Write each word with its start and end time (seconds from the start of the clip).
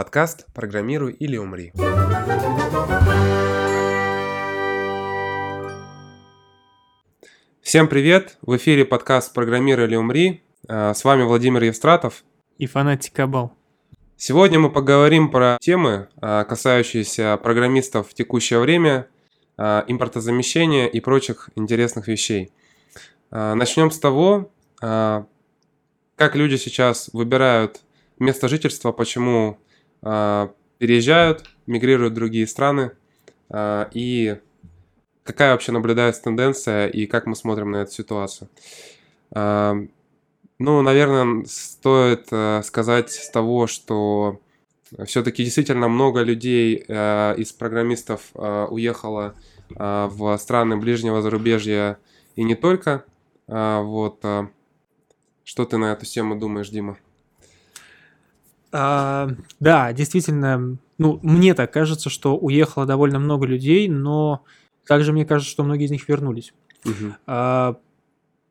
Подкаст 0.00 0.46
«Программируй 0.54 1.12
или 1.12 1.36
умри». 1.36 1.74
Всем 7.60 7.86
привет! 7.86 8.38
В 8.40 8.56
эфире 8.56 8.86
подкаст 8.86 9.34
«Программируй 9.34 9.84
или 9.84 9.96
умри». 9.96 10.42
А, 10.66 10.94
с 10.94 11.04
вами 11.04 11.24
Владимир 11.24 11.64
Евстратов. 11.64 12.24
И 12.56 12.64
фанатик 12.64 13.12
Кабал. 13.12 13.52
Сегодня 14.16 14.58
мы 14.58 14.70
поговорим 14.70 15.30
про 15.30 15.58
темы, 15.60 16.08
а, 16.22 16.44
касающиеся 16.44 17.36
программистов 17.36 18.08
в 18.08 18.14
текущее 18.14 18.58
время, 18.58 19.06
а, 19.58 19.84
импортозамещения 19.86 20.86
и 20.86 20.98
прочих 21.00 21.50
интересных 21.56 22.08
вещей. 22.08 22.54
Начнем 23.30 23.90
с 23.90 23.98
того, 23.98 24.50
как 24.80 25.26
люди 26.32 26.56
сейчас 26.56 27.10
выбирают 27.12 27.82
место 28.18 28.48
жительства, 28.48 28.92
почему 28.92 29.58
переезжают, 30.02 31.44
мигрируют 31.66 32.12
в 32.12 32.16
другие 32.16 32.46
страны, 32.46 32.92
а, 33.50 33.88
и 33.92 34.38
какая 35.24 35.52
вообще 35.52 35.72
наблюдается 35.72 36.22
тенденция 36.22 36.88
и 36.88 37.06
как 37.06 37.26
мы 37.26 37.36
смотрим 37.36 37.70
на 37.70 37.78
эту 37.82 37.92
ситуацию. 37.92 38.48
А, 39.32 39.76
ну, 40.58 40.82
наверное, 40.82 41.44
стоит 41.46 42.28
сказать 42.64 43.10
с 43.10 43.30
того, 43.30 43.66
что 43.66 44.40
все-таки 45.06 45.44
действительно 45.44 45.88
много 45.88 46.22
людей 46.22 46.76
из 46.76 47.52
программистов 47.52 48.30
уехало 48.34 49.34
в 49.70 50.36
страны 50.36 50.76
ближнего 50.76 51.22
зарубежья 51.22 51.98
и 52.36 52.42
не 52.42 52.56
только. 52.56 53.04
Вот. 53.46 54.22
Что 55.44 55.64
ты 55.64 55.78
на 55.78 55.92
эту 55.92 56.04
тему 56.04 56.36
думаешь, 56.36 56.68
Дима? 56.68 56.98
А, 58.72 59.28
да, 59.58 59.92
действительно, 59.92 60.78
ну, 60.98 61.18
мне 61.22 61.54
так 61.54 61.72
кажется, 61.72 62.10
что 62.10 62.36
уехало 62.36 62.86
довольно 62.86 63.18
много 63.18 63.46
людей, 63.46 63.88
но 63.88 64.44
также 64.86 65.12
мне 65.12 65.24
кажется, 65.24 65.50
что 65.50 65.64
многие 65.64 65.86
из 65.86 65.90
них 65.90 66.08
вернулись. 66.08 66.52
Угу. 66.84 67.14
А, 67.26 67.76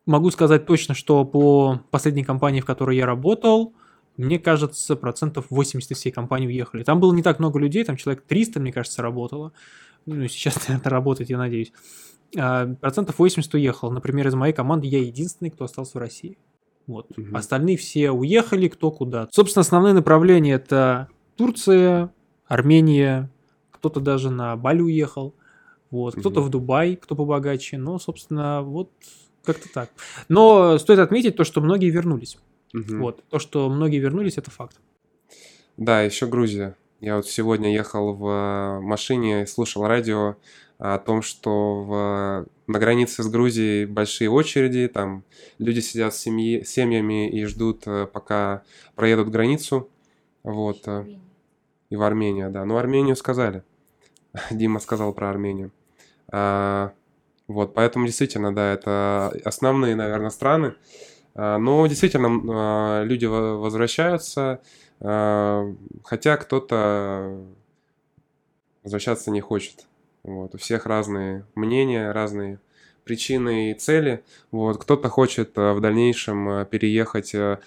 могу 0.05 0.31
сказать 0.31 0.65
точно, 0.65 0.93
что 0.93 1.23
по 1.25 1.81
последней 1.91 2.23
компании, 2.23 2.61
в 2.61 2.65
которой 2.65 2.97
я 2.97 3.05
работал, 3.05 3.73
мне 4.17 4.37
кажется, 4.37 4.95
процентов 4.97 5.45
80 5.49 5.95
всей 5.95 6.11
компании 6.11 6.47
уехали. 6.47 6.83
Там 6.83 6.99
было 6.99 7.13
не 7.13 7.23
так 7.23 7.39
много 7.39 7.57
людей, 7.57 7.85
там 7.85 7.95
человек 7.95 8.23
300, 8.27 8.59
мне 8.59 8.73
кажется, 8.73 9.01
работало. 9.01 9.53
Ну, 10.05 10.27
сейчас 10.27 10.57
это 10.69 10.89
работает, 10.89 11.29
я 11.29 11.37
надеюсь. 11.37 11.71
А, 12.37 12.67
процентов 12.67 13.19
80 13.19 13.53
уехал. 13.53 13.91
Например, 13.91 14.27
из 14.27 14.35
моей 14.35 14.53
команды 14.53 14.87
я 14.87 14.99
единственный, 14.99 15.49
кто 15.49 15.65
остался 15.65 15.97
в 15.97 16.01
России. 16.01 16.37
Вот. 16.89 17.11
Угу. 17.15 17.37
Остальные 17.37 17.77
все 17.77 18.09
уехали 18.09 18.67
кто 18.67 18.89
куда. 18.89 19.29
Собственно, 19.31 19.61
основные 19.61 19.93
направления 19.93 20.53
это 20.53 21.07
Турция, 21.37 22.11
Армения, 22.47 23.29
кто-то 23.69 23.99
даже 23.99 24.31
на 24.31 24.55
Бали 24.55 24.81
уехал, 24.81 25.35
вот, 25.91 26.15
угу. 26.15 26.21
кто-то 26.21 26.41
в 26.41 26.49
Дубай, 26.49 26.95
кто 26.95 27.15
побогаче, 27.15 27.77
но, 27.77 27.99
собственно, 27.99 28.63
вот 28.63 28.89
как-то 29.43 29.69
так. 29.71 29.91
Но 30.29 30.79
стоит 30.79 30.97
отметить 30.97 31.35
то, 31.35 31.43
что 31.43 31.61
многие 31.61 31.91
вернулись. 31.91 32.39
Угу. 32.73 32.97
Вот, 32.97 33.23
то, 33.29 33.37
что 33.37 33.69
многие 33.69 33.99
вернулись, 33.99 34.39
это 34.39 34.49
факт. 34.49 34.79
Да, 35.77 36.01
еще 36.01 36.25
Грузия. 36.25 36.75
Я 36.99 37.15
вот 37.15 37.27
сегодня 37.27 37.73
ехал 37.73 38.13
в 38.13 38.79
машине, 38.81 39.47
слушал 39.47 39.87
радио, 39.87 40.35
о 40.79 40.97
том, 40.97 41.21
что 41.21 41.83
в, 41.83 42.47
на 42.67 42.79
границе 42.79 43.21
с 43.21 43.27
Грузией 43.27 43.85
большие 43.85 44.29
очереди, 44.29 44.87
там 44.87 45.25
люди 45.57 45.81
сидят 45.81 46.15
с 46.15 46.19
семьи, 46.19 46.63
семьями 46.63 47.29
и 47.29 47.43
ждут, 47.43 47.83
э, 47.85 48.07
пока 48.07 48.63
проедут 48.95 49.29
границу. 49.29 49.89
Вот. 50.41 50.87
Э, 50.87 51.05
и 51.89 51.95
в 51.97 52.01
Армению, 52.01 52.49
да. 52.49 52.63
Ну, 52.63 52.77
Армению 52.77 53.17
сказали. 53.17 53.63
Дима 54.51 54.79
сказал 54.79 55.13
про 55.13 55.29
Армению. 55.29 55.71
А, 56.31 56.93
вот, 57.47 57.73
поэтому 57.73 58.05
действительно, 58.05 58.55
да, 58.55 58.71
это 58.71 59.33
основные, 59.43 59.95
наверное, 59.95 60.29
страны. 60.29 60.75
А, 61.35 61.57
но 61.57 61.85
действительно, 61.87 62.29
а, 62.47 63.03
люди 63.03 63.25
возвращаются, 63.25 64.61
хотя 64.99 66.37
кто-то 66.37 67.45
возвращаться 68.83 69.31
не 69.31 69.41
хочет. 69.41 69.87
Вот. 70.23 70.55
У 70.55 70.57
всех 70.57 70.85
разные 70.85 71.45
мнения, 71.55 72.11
разные 72.11 72.59
причины 73.03 73.71
и 73.71 73.73
цели. 73.73 74.23
Вот. 74.51 74.77
Кто-то 74.77 75.09
хочет 75.09 75.57
э, 75.57 75.73
в 75.73 75.81
дальнейшем 75.81 76.49
э, 76.49 76.65
переехать 76.65 77.33
э, 77.33 77.57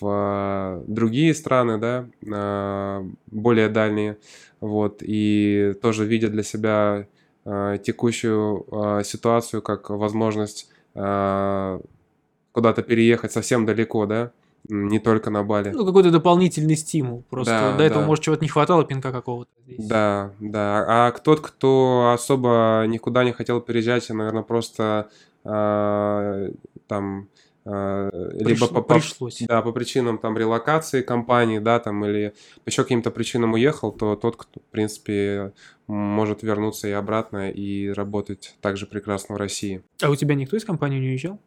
в 0.00 0.82
другие 0.86 1.34
страны, 1.34 1.76
да, 1.76 3.02
более 3.26 3.68
дальние, 3.68 4.16
вот, 4.60 5.02
и 5.02 5.74
тоже 5.82 6.06
видят 6.06 6.30
для 6.30 6.44
себя 6.44 7.08
текущую 7.44 9.02
ситуацию 9.04 9.60
как 9.60 9.90
возможность 9.90 10.70
куда-то 10.94 12.82
переехать 12.86 13.32
совсем 13.32 13.66
далеко, 13.66 14.06
да, 14.06 14.30
не 14.68 14.98
только 14.98 15.30
на 15.30 15.42
Бали. 15.42 15.70
Ну, 15.70 15.84
какой-то 15.84 16.10
дополнительный 16.10 16.76
стимул. 16.76 17.24
Просто 17.30 17.52
да, 17.52 17.76
до 17.76 17.82
этого, 17.82 18.02
да. 18.02 18.06
может, 18.06 18.24
чего-то 18.24 18.42
не 18.42 18.48
хватало, 18.48 18.84
пинка 18.84 19.12
какого-то. 19.12 19.50
Здесь. 19.66 19.86
Да, 19.86 20.32
да. 20.40 20.84
А 20.88 21.10
кто-то, 21.10 21.42
кто 21.42 22.12
особо 22.14 22.84
никуда 22.86 23.24
не 23.24 23.32
хотел 23.32 23.60
переезжать, 23.60 24.08
наверное, 24.10 24.42
просто 24.42 25.10
э, 25.44 26.52
там 26.86 27.28
э, 27.64 28.30
либо 28.34 28.68
по, 28.68 28.82
пришлось. 28.82 29.42
да, 29.48 29.62
по 29.62 29.72
причинам 29.72 30.18
там 30.18 30.38
релокации 30.38 31.02
компании, 31.02 31.58
да, 31.58 31.80
там, 31.80 32.04
или 32.04 32.32
еще 32.64 32.82
каким-то 32.82 33.10
причинам 33.10 33.54
уехал, 33.54 33.90
то 33.90 34.14
тот, 34.14 34.36
кто, 34.36 34.60
в 34.60 34.70
принципе, 34.70 35.52
может 35.88 36.42
вернуться 36.42 36.86
и 36.86 36.92
обратно 36.92 37.50
и 37.50 37.88
работать 37.88 38.54
также 38.60 38.86
прекрасно 38.86 39.34
в 39.34 39.38
России. 39.38 39.82
А 40.00 40.10
у 40.10 40.16
тебя 40.16 40.36
никто 40.36 40.56
из 40.56 40.64
компании 40.64 41.00
не 41.00 41.08
уезжал? 41.08 41.40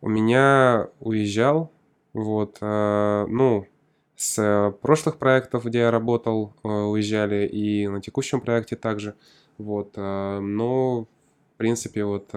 У 0.00 0.08
меня 0.08 0.88
уезжал 1.00 1.72
вот, 2.16 2.58
э, 2.62 3.26
ну, 3.28 3.66
с 4.16 4.74
прошлых 4.80 5.18
проектов, 5.18 5.66
где 5.66 5.80
я 5.80 5.90
работал, 5.90 6.54
э, 6.64 6.68
уезжали, 6.68 7.46
и 7.46 7.86
на 7.88 8.00
текущем 8.00 8.40
проекте 8.40 8.74
также. 8.74 9.14
Вот, 9.58 9.92
э, 9.96 10.38
но, 10.40 11.02
в 11.02 11.58
принципе, 11.58 12.04
вот 12.04 12.30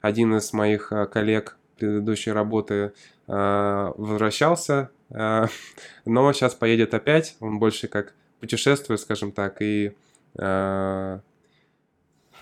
один 0.00 0.36
из 0.36 0.52
моих 0.52 0.92
коллег 1.10 1.58
предыдущей 1.76 2.30
работы 2.30 2.92
возвращался, 3.26 4.90
но 6.04 6.32
сейчас 6.32 6.54
поедет 6.54 6.94
опять. 6.94 7.36
Он 7.40 7.58
больше 7.58 7.88
как 7.88 8.14
путешествует, 8.40 9.00
скажем 9.00 9.32
так, 9.32 9.60
и 9.60 9.92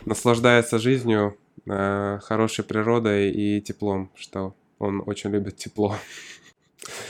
наслаждается 0.05 0.79
жизнью, 0.79 1.37
хорошей 1.67 2.65
природой 2.65 3.31
и 3.31 3.61
теплом, 3.61 4.11
что 4.15 4.55
он 4.79 5.03
очень 5.05 5.31
любит 5.31 5.57
тепло. 5.57 5.97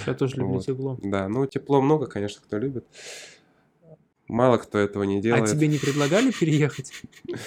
Я 0.06 0.14
тоже 0.14 0.36
люблю 0.36 0.54
вот. 0.54 0.66
тепло. 0.66 0.98
Да, 1.02 1.28
ну 1.28 1.46
тепло 1.46 1.80
много, 1.80 2.06
конечно, 2.06 2.42
кто 2.44 2.58
любит. 2.58 2.84
Мало 4.28 4.58
кто 4.58 4.78
этого 4.78 5.04
не 5.04 5.18
а 5.18 5.20
делает. 5.22 5.44
А 5.44 5.46
тебе 5.46 5.68
не 5.68 5.78
предлагали 5.78 6.30
переехать? 6.30 6.92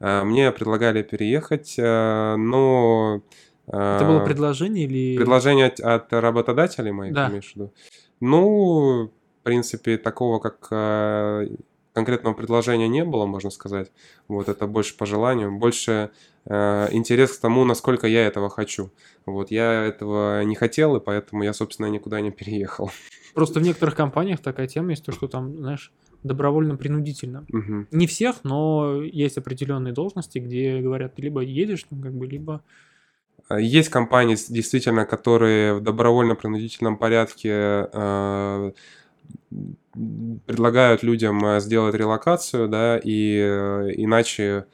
А, 0.00 0.24
мне 0.24 0.50
предлагали 0.50 1.02
переехать, 1.02 1.76
э, 1.78 2.36
но... 2.36 3.22
Э, 3.68 3.96
Это 3.96 4.04
было 4.04 4.24
предложение 4.24 4.84
или... 4.84 5.16
Предложение 5.16 5.66
от, 5.66 5.80
от 5.80 6.12
работодателей 6.12 6.90
моих, 6.90 7.14
да. 7.14 7.30
имеешь 7.30 7.52
в 7.52 7.56
виду? 7.56 7.72
Ну, 8.20 9.10
в 9.40 9.44
принципе, 9.44 9.96
такого, 9.96 10.40
как 10.40 10.66
э, 10.72 11.46
конкретного 11.94 12.34
предложения 12.34 12.88
не 12.88 13.04
было, 13.04 13.24
можно 13.24 13.50
сказать. 13.50 13.92
Вот 14.28 14.48
это 14.48 14.66
больше 14.66 14.96
по 14.96 15.06
желанию, 15.06 15.52
больше 15.52 16.10
интерес 16.46 17.36
к 17.36 17.40
тому, 17.40 17.64
насколько 17.64 18.06
я 18.06 18.26
этого 18.26 18.50
хочу. 18.50 18.90
Вот 19.26 19.50
я 19.50 19.84
этого 19.84 20.44
не 20.44 20.54
хотел, 20.54 20.96
и 20.96 21.00
поэтому 21.00 21.42
я, 21.42 21.52
собственно, 21.52 21.86
никуда 21.86 22.20
не 22.20 22.30
переехал. 22.30 22.90
Просто 23.34 23.60
в 23.60 23.62
некоторых 23.62 23.96
компаниях 23.96 24.40
такая 24.40 24.68
тема 24.68 24.90
есть, 24.90 25.04
то, 25.04 25.12
что 25.12 25.26
там, 25.26 25.56
знаешь, 25.56 25.92
добровольно-принудительно. 26.22 27.44
Угу. 27.52 27.86
Не 27.90 28.06
всех, 28.06 28.44
но 28.44 29.02
есть 29.02 29.38
определенные 29.38 29.92
должности, 29.92 30.38
где 30.38 30.80
говорят, 30.80 31.14
ты 31.14 31.22
либо 31.22 31.40
едешь, 31.40 31.86
ну, 31.90 32.02
как 32.02 32.14
бы, 32.14 32.26
либо... 32.26 32.62
А, 33.48 33.60
есть 33.60 33.90
компании, 33.90 34.36
действительно, 34.48 35.04
которые 35.04 35.74
в 35.74 35.80
добровольно-принудительном 35.82 36.96
порядке 36.96 37.88
э, 37.92 38.72
предлагают 40.46 41.02
людям 41.02 41.44
э, 41.44 41.60
сделать 41.60 41.94
релокацию, 41.94 42.68
да, 42.68 42.98
и 43.02 43.38
э, 43.38 43.90
иначе 43.96 44.42
э, 44.42 44.64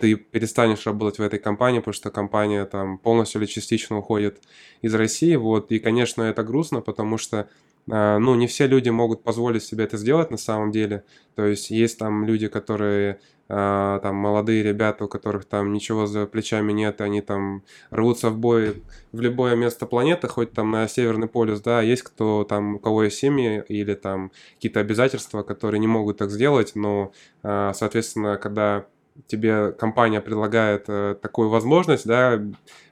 ты 0.00 0.16
перестанешь 0.16 0.86
работать 0.86 1.18
в 1.18 1.22
этой 1.22 1.38
компании, 1.38 1.78
потому 1.78 1.94
что 1.94 2.10
компания 2.10 2.64
там 2.64 2.98
полностью 2.98 3.40
или 3.40 3.46
частично 3.46 3.98
уходит 3.98 4.40
из 4.82 4.94
России, 4.94 5.36
вот, 5.36 5.70
и, 5.70 5.78
конечно, 5.78 6.22
это 6.22 6.42
грустно, 6.42 6.80
потому 6.80 7.18
что 7.18 7.48
ну, 7.86 8.34
не 8.34 8.46
все 8.46 8.66
люди 8.66 8.90
могут 8.90 9.22
позволить 9.24 9.64
себе 9.64 9.84
это 9.84 9.96
сделать 9.96 10.30
на 10.30 10.36
самом 10.36 10.70
деле. 10.70 11.02
То 11.34 11.46
есть 11.46 11.70
есть 11.70 11.98
там 11.98 12.24
люди, 12.24 12.46
которые 12.46 13.18
а, 13.52 13.98
там 13.98 14.14
молодые 14.14 14.62
ребята, 14.62 15.06
у 15.06 15.08
которых 15.08 15.44
там 15.44 15.72
ничего 15.72 16.06
за 16.06 16.26
плечами 16.26 16.70
нет, 16.70 17.00
они 17.00 17.20
там 17.20 17.64
рвутся 17.90 18.30
в 18.30 18.38
бой 18.38 18.84
в 19.10 19.20
любое 19.20 19.56
место 19.56 19.86
планеты, 19.86 20.28
хоть 20.28 20.52
там 20.52 20.70
на 20.70 20.86
Северный 20.86 21.26
полюс, 21.26 21.60
да, 21.60 21.82
есть 21.82 22.02
кто 22.02 22.44
там, 22.44 22.76
у 22.76 22.78
кого 22.78 23.02
есть 23.02 23.18
семьи 23.18 23.64
или 23.66 23.94
там 23.94 24.30
какие-то 24.54 24.78
обязательства, 24.78 25.42
которые 25.42 25.80
не 25.80 25.88
могут 25.88 26.18
так 26.18 26.30
сделать, 26.30 26.76
но, 26.76 27.10
а, 27.42 27.72
соответственно, 27.74 28.36
когда 28.36 28.86
тебе 29.26 29.72
компания 29.72 30.20
предлагает 30.20 30.84
э, 30.88 31.16
такую 31.20 31.48
возможность, 31.48 32.06
да, 32.06 32.34
э, 32.34 32.40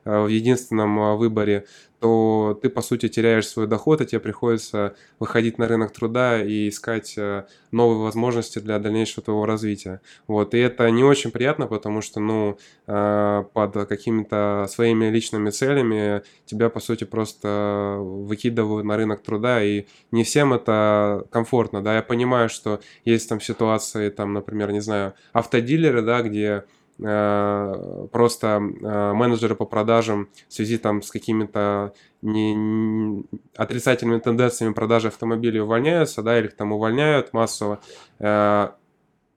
в 0.04 0.28
единственном 0.28 0.98
э, 0.98 1.16
выборе, 1.16 1.66
то 2.00 2.58
ты, 2.62 2.68
по 2.68 2.82
сути, 2.82 3.08
теряешь 3.08 3.48
свой 3.48 3.66
доход, 3.66 4.00
и 4.00 4.06
тебе 4.06 4.20
приходится 4.20 4.94
выходить 5.18 5.58
на 5.58 5.66
рынок 5.66 5.92
труда 5.92 6.42
и 6.42 6.68
искать 6.68 7.14
э, 7.16 7.44
новые 7.72 7.98
возможности 7.98 8.60
для 8.60 8.78
дальнейшего 8.78 9.22
твоего 9.22 9.46
развития. 9.46 10.00
Вот. 10.26 10.54
И 10.54 10.58
это 10.58 10.88
не 10.90 11.02
очень 11.04 11.30
приятно, 11.30 11.66
потому 11.66 12.00
что, 12.00 12.20
ну, 12.20 12.58
э, 12.86 13.44
под 13.52 13.88
какими-то 13.88 14.66
своими 14.68 15.06
личными 15.06 15.50
целями 15.50 16.22
тебя, 16.46 16.70
по 16.70 16.80
сути, 16.80 17.04
просто 17.04 17.96
выкидывают 18.00 18.84
на 18.86 18.96
рынок 18.96 19.22
труда, 19.22 19.62
и 19.62 19.86
не 20.12 20.24
всем 20.24 20.52
это 20.52 21.24
комфортно, 21.30 21.82
да. 21.82 21.96
Я 21.96 22.02
понимаю, 22.02 22.48
что 22.48 22.80
есть 23.04 23.28
там 23.28 23.40
ситуации, 23.40 24.10
там, 24.10 24.32
например, 24.32 24.72
не 24.72 24.80
знаю, 24.80 25.14
автодилеры, 25.32 26.02
да, 26.02 26.22
где 26.22 26.64
просто 26.98 28.60
э, 28.60 29.12
менеджеры 29.12 29.54
по 29.54 29.64
продажам 29.64 30.28
в 30.48 30.52
связи 30.52 30.78
там 30.78 31.02
с 31.02 31.12
какими-то 31.12 31.92
не, 32.22 32.54
не, 32.54 33.24
отрицательными 33.56 34.18
тенденциями 34.18 34.72
продажи 34.72 35.08
автомобилей 35.08 35.60
увольняются, 35.60 36.22
да, 36.22 36.38
или 36.38 36.46
их 36.46 36.56
там 36.56 36.72
увольняют 36.72 37.32
массово. 37.32 37.80
Э, 38.18 38.70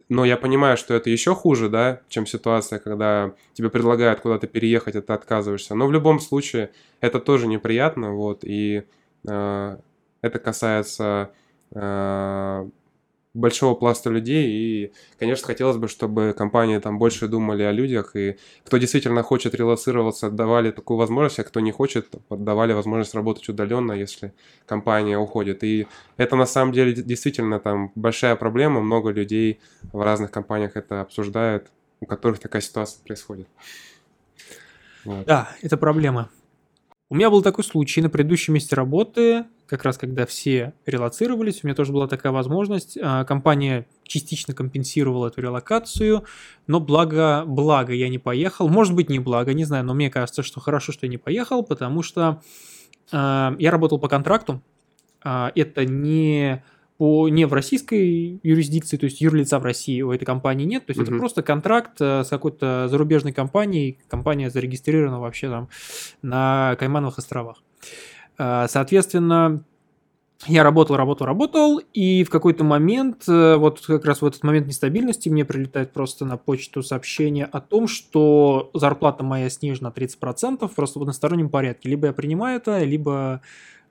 но 0.09 0.25
я 0.25 0.37
понимаю, 0.37 0.75
что 0.75 0.95
это 0.95 1.09
еще 1.09 1.35
хуже, 1.35 1.69
да, 1.69 2.01
чем 2.09 2.25
ситуация, 2.25 2.79
когда 2.79 3.33
тебе 3.53 3.69
предлагают 3.69 4.19
куда-то 4.21 4.47
переехать, 4.47 4.95
а 4.95 5.01
ты 5.01 5.13
отказываешься. 5.13 5.75
Но 5.75 5.87
в 5.87 5.91
любом 5.91 6.19
случае 6.19 6.71
это 6.99 7.19
тоже 7.19 7.47
неприятно, 7.47 8.13
вот, 8.15 8.43
и 8.43 8.83
э, 9.27 9.77
это 10.21 10.39
касается 10.39 11.31
э, 11.75 12.69
большого 13.33 13.75
пласта 13.75 14.09
людей, 14.09 14.49
и, 14.49 14.93
конечно, 15.17 15.47
хотелось 15.47 15.77
бы, 15.77 15.87
чтобы 15.87 16.33
компании 16.37 16.77
там 16.79 16.99
больше 16.99 17.27
думали 17.27 17.63
о 17.63 17.71
людях, 17.71 18.15
и 18.15 18.37
кто 18.65 18.77
действительно 18.77 19.23
хочет 19.23 19.55
релацироваться, 19.55 20.29
давали 20.29 20.71
такую 20.71 20.97
возможность, 20.97 21.39
а 21.39 21.43
кто 21.43 21.59
не 21.59 21.71
хочет, 21.71 22.09
давали 22.29 22.73
возможность 22.73 23.15
работать 23.15 23.47
удаленно, 23.47 23.93
если 23.93 24.33
компания 24.65 25.17
уходит. 25.17 25.63
И 25.63 25.87
это 26.17 26.35
на 26.35 26.45
самом 26.45 26.73
деле 26.73 26.93
действительно 26.93 27.59
там 27.59 27.91
большая 27.95 28.35
проблема, 28.35 28.81
много 28.81 29.11
людей 29.11 29.59
в 29.93 30.01
разных 30.01 30.31
компаниях 30.31 30.75
это 30.75 31.01
обсуждают, 31.01 31.67
у 32.01 32.05
которых 32.05 32.39
такая 32.39 32.61
ситуация 32.61 33.01
происходит. 33.03 33.47
Вот. 35.05 35.25
Да, 35.25 35.49
это 35.61 35.77
проблема. 35.77 36.29
У 37.11 37.15
меня 37.15 37.29
был 37.29 37.41
такой 37.41 37.65
случай 37.65 38.01
на 38.01 38.09
предыдущем 38.09 38.53
месте 38.53 38.73
работы, 38.73 39.43
как 39.65 39.83
раз 39.83 39.97
когда 39.97 40.25
все 40.25 40.71
релацировались, 40.85 41.61
у 41.61 41.67
меня 41.67 41.75
тоже 41.75 41.91
была 41.91 42.07
такая 42.07 42.31
возможность. 42.31 42.97
А, 43.01 43.25
компания 43.25 43.85
частично 44.03 44.53
компенсировала 44.53 45.27
эту 45.27 45.41
релокацию, 45.41 46.23
но 46.67 46.79
благо, 46.79 47.43
благо 47.45 47.91
я 47.91 48.07
не 48.07 48.17
поехал. 48.17 48.69
Может 48.69 48.95
быть, 48.95 49.09
не 49.09 49.19
благо, 49.19 49.53
не 49.53 49.65
знаю, 49.65 49.83
но 49.83 49.93
мне 49.93 50.09
кажется, 50.09 50.41
что 50.41 50.61
хорошо, 50.61 50.93
что 50.93 51.05
я 51.05 51.09
не 51.09 51.17
поехал, 51.17 51.63
потому 51.63 52.01
что 52.01 52.41
э, 53.11 53.55
я 53.59 53.71
работал 53.71 53.99
по 53.99 54.07
контракту. 54.07 54.61
Э, 55.25 55.49
это 55.53 55.83
не 55.83 56.63
по, 57.01 57.27
не 57.29 57.45
в 57.45 57.53
российской 57.53 58.39
юрисдикции, 58.43 58.95
то 58.95 59.05
есть 59.05 59.21
юрлица 59.21 59.57
в 59.57 59.63
России 59.63 60.03
у 60.03 60.11
этой 60.11 60.25
компании 60.25 60.65
нет, 60.65 60.85
то 60.85 60.91
есть 60.91 60.99
uh-huh. 60.99 61.05
это 61.05 61.17
просто 61.17 61.41
контракт 61.41 61.99
э, 61.99 62.23
с 62.23 62.29
какой-то 62.29 62.89
зарубежной 62.89 63.33
компанией, 63.33 63.97
компания 64.07 64.51
зарегистрирована 64.51 65.19
вообще 65.19 65.49
там 65.49 65.69
на 66.21 66.75
Каймановых 66.77 67.17
островах. 67.17 67.63
Э, 68.37 68.67
соответственно, 68.69 69.63
я 70.45 70.61
работал, 70.61 70.95
работал, 70.95 71.25
работал, 71.25 71.81
и 71.91 72.23
в 72.23 72.29
какой-то 72.29 72.63
момент, 72.63 73.27
э, 73.27 73.55
вот 73.55 73.81
как 73.83 74.05
раз 74.05 74.21
в 74.21 74.27
этот 74.27 74.43
момент 74.43 74.67
нестабильности, 74.67 75.27
мне 75.27 75.43
прилетает 75.43 75.93
просто 75.93 76.25
на 76.25 76.37
почту 76.37 76.83
сообщение 76.83 77.45
о 77.45 77.61
том, 77.61 77.87
что 77.87 78.69
зарплата 78.75 79.23
моя 79.23 79.49
снижена 79.49 79.89
на 79.89 79.99
30%, 79.99 80.69
просто 80.75 80.99
в 80.99 81.01
одностороннем 81.01 81.49
порядке. 81.49 81.89
Либо 81.89 82.05
я 82.05 82.13
принимаю 82.13 82.57
это, 82.57 82.83
либо 82.83 83.41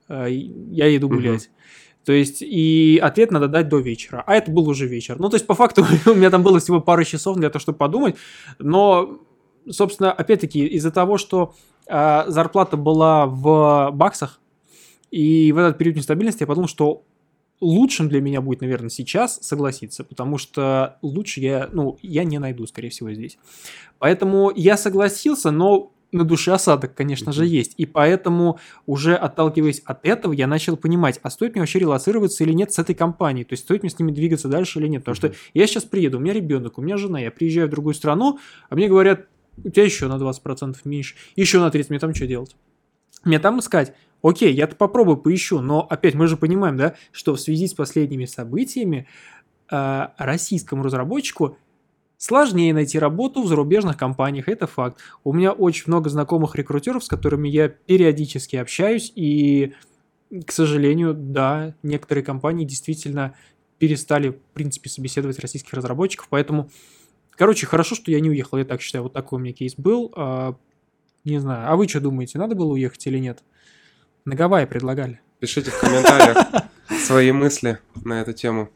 я 0.08 0.96
иду 0.96 1.08
гулять. 1.08 1.46
Uh-huh. 1.46 1.60
То 2.04 2.12
есть, 2.12 2.42
и 2.42 2.98
ответ 3.02 3.30
надо 3.30 3.48
дать 3.48 3.68
до 3.68 3.78
вечера. 3.78 4.24
А 4.26 4.34
это 4.34 4.50
был 4.50 4.68
уже 4.68 4.86
вечер. 4.86 5.18
Ну, 5.18 5.28
то 5.28 5.36
есть, 5.36 5.46
по 5.46 5.54
факту, 5.54 5.84
у 6.06 6.14
меня 6.14 6.30
там 6.30 6.42
было 6.42 6.58
всего 6.58 6.80
пару 6.80 7.04
часов 7.04 7.36
для 7.36 7.50
того, 7.50 7.60
чтобы 7.60 7.78
подумать. 7.78 8.16
Но, 8.58 9.20
собственно, 9.68 10.12
опять-таки, 10.12 10.66
из-за 10.66 10.90
того, 10.90 11.18
что 11.18 11.54
э, 11.86 12.24
зарплата 12.26 12.76
была 12.76 13.26
в 13.26 13.90
баксах, 13.92 14.40
и 15.10 15.52
в 15.52 15.58
этот 15.58 15.76
период 15.78 15.96
нестабильности 15.96 16.42
я 16.42 16.46
подумал, 16.46 16.68
что 16.68 17.04
лучшим 17.60 18.08
для 18.08 18.20
меня 18.20 18.40
будет, 18.40 18.62
наверное, 18.62 18.88
сейчас 18.88 19.38
согласиться, 19.42 20.04
потому 20.04 20.38
что 20.38 20.98
лучше 21.02 21.40
я, 21.40 21.68
ну, 21.72 21.98
я 22.00 22.24
не 22.24 22.38
найду, 22.38 22.66
скорее 22.66 22.88
всего, 22.90 23.12
здесь. 23.12 23.38
Поэтому 23.98 24.50
я 24.54 24.76
согласился, 24.76 25.50
но 25.50 25.92
на 26.12 26.24
душе 26.24 26.52
осадок, 26.52 26.94
конечно 26.94 27.32
же, 27.32 27.46
есть. 27.46 27.74
И 27.76 27.86
поэтому, 27.86 28.58
уже 28.86 29.14
отталкиваясь 29.14 29.80
от 29.84 30.04
этого, 30.04 30.32
я 30.32 30.46
начал 30.46 30.76
понимать, 30.76 31.20
а 31.22 31.30
стоит 31.30 31.52
мне 31.52 31.62
вообще 31.62 31.78
релацироваться 31.78 32.44
или 32.44 32.52
нет 32.52 32.72
с 32.72 32.78
этой 32.78 32.94
компанией, 32.94 33.44
то 33.44 33.52
есть 33.52 33.64
стоит 33.64 33.82
мне 33.82 33.90
с 33.90 33.98
ними 33.98 34.12
двигаться 34.12 34.48
дальше 34.48 34.80
или 34.80 34.88
нет. 34.88 35.02
Потому 35.02 35.14
что 35.14 35.32
я 35.54 35.66
сейчас 35.66 35.84
приеду, 35.84 36.18
у 36.18 36.20
меня 36.20 36.32
ребенок, 36.32 36.78
у 36.78 36.82
меня 36.82 36.96
жена, 36.96 37.20
я 37.20 37.30
приезжаю 37.30 37.68
в 37.68 37.70
другую 37.70 37.94
страну, 37.94 38.38
а 38.68 38.74
мне 38.74 38.88
говорят, 38.88 39.26
у 39.62 39.68
тебя 39.68 39.84
еще 39.84 40.08
на 40.08 40.14
20% 40.14 40.76
меньше, 40.84 41.14
еще 41.36 41.60
на 41.60 41.68
30%, 41.68 41.86
мне 41.90 41.98
там 41.98 42.14
что 42.14 42.26
делать? 42.26 42.56
Мне 43.24 43.38
там 43.38 43.60
искать? 43.60 43.94
Окей, 44.22 44.52
я-то 44.52 44.76
попробую, 44.76 45.16
поищу, 45.16 45.60
но 45.60 45.86
опять 45.88 46.14
мы 46.14 46.26
же 46.26 46.36
понимаем, 46.36 46.76
да, 46.76 46.94
что 47.12 47.34
в 47.34 47.40
связи 47.40 47.66
с 47.66 47.74
последними 47.74 48.26
событиями 48.26 49.06
э, 49.70 50.06
российскому 50.18 50.82
разработчику 50.82 51.56
Сложнее 52.20 52.74
найти 52.74 52.98
работу 52.98 53.42
в 53.42 53.48
зарубежных 53.48 53.96
компаниях, 53.96 54.46
это 54.46 54.66
факт. 54.66 54.98
У 55.24 55.32
меня 55.32 55.52
очень 55.52 55.84
много 55.86 56.10
знакомых 56.10 56.54
рекрутеров, 56.54 57.02
с 57.02 57.08
которыми 57.08 57.48
я 57.48 57.70
периодически 57.70 58.56
общаюсь, 58.56 59.10
и, 59.16 59.72
к 60.44 60.52
сожалению, 60.52 61.14
да, 61.14 61.74
некоторые 61.82 62.22
компании 62.22 62.66
действительно 62.66 63.34
перестали, 63.78 64.28
в 64.28 64.38
принципе, 64.52 64.90
собеседовать 64.90 65.38
российских 65.38 65.72
разработчиков, 65.72 66.26
поэтому, 66.28 66.70
короче, 67.30 67.64
хорошо, 67.64 67.94
что 67.94 68.10
я 68.10 68.20
не 68.20 68.28
уехал, 68.28 68.58
я 68.58 68.66
так 68.66 68.82
считаю, 68.82 69.04
вот 69.04 69.14
такой 69.14 69.38
у 69.38 69.42
меня 69.42 69.54
кейс 69.54 69.74
был. 69.78 70.12
А, 70.14 70.56
не 71.24 71.38
знаю, 71.38 71.72
а 71.72 71.74
вы 71.74 71.88
что 71.88 72.02
думаете, 72.02 72.38
надо 72.38 72.54
было 72.54 72.74
уехать 72.74 73.06
или 73.06 73.16
нет? 73.16 73.42
На 74.26 74.36
Гавайи 74.36 74.66
предлагали. 74.66 75.20
Пишите 75.38 75.70
в 75.70 75.80
комментариях 75.80 76.36
свои 77.02 77.32
мысли 77.32 77.78
на 78.04 78.20
эту 78.20 78.34
тему, 78.34 78.68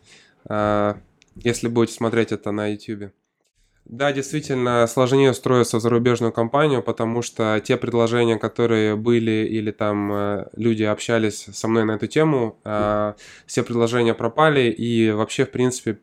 а, 0.46 0.99
если 1.37 1.69
будете 1.69 1.93
смотреть 1.93 2.32
это 2.32 2.51
на 2.51 2.69
YouTube. 2.69 3.13
Да, 3.84 4.12
действительно, 4.12 4.86
сложнее 4.86 5.32
устроиться 5.32 5.76
в 5.76 5.81
зарубежную 5.81 6.32
компанию, 6.32 6.82
потому 6.82 7.20
что 7.20 7.60
те 7.62 7.76
предложения, 7.76 8.38
которые 8.38 8.96
были 8.96 9.46
или 9.46 9.72
там 9.72 10.10
э, 10.10 10.46
люди 10.56 10.84
общались 10.84 11.44
со 11.53 11.69
мной 11.69 11.84
на 11.84 11.93
эту 11.93 12.06
тему, 12.06 12.58
э, 12.64 13.12
все 13.46 13.62
предложения 13.62 14.14
пропали 14.14 14.70
и 14.70 15.10
вообще, 15.10 15.44
в 15.44 15.50
принципе, 15.50 15.98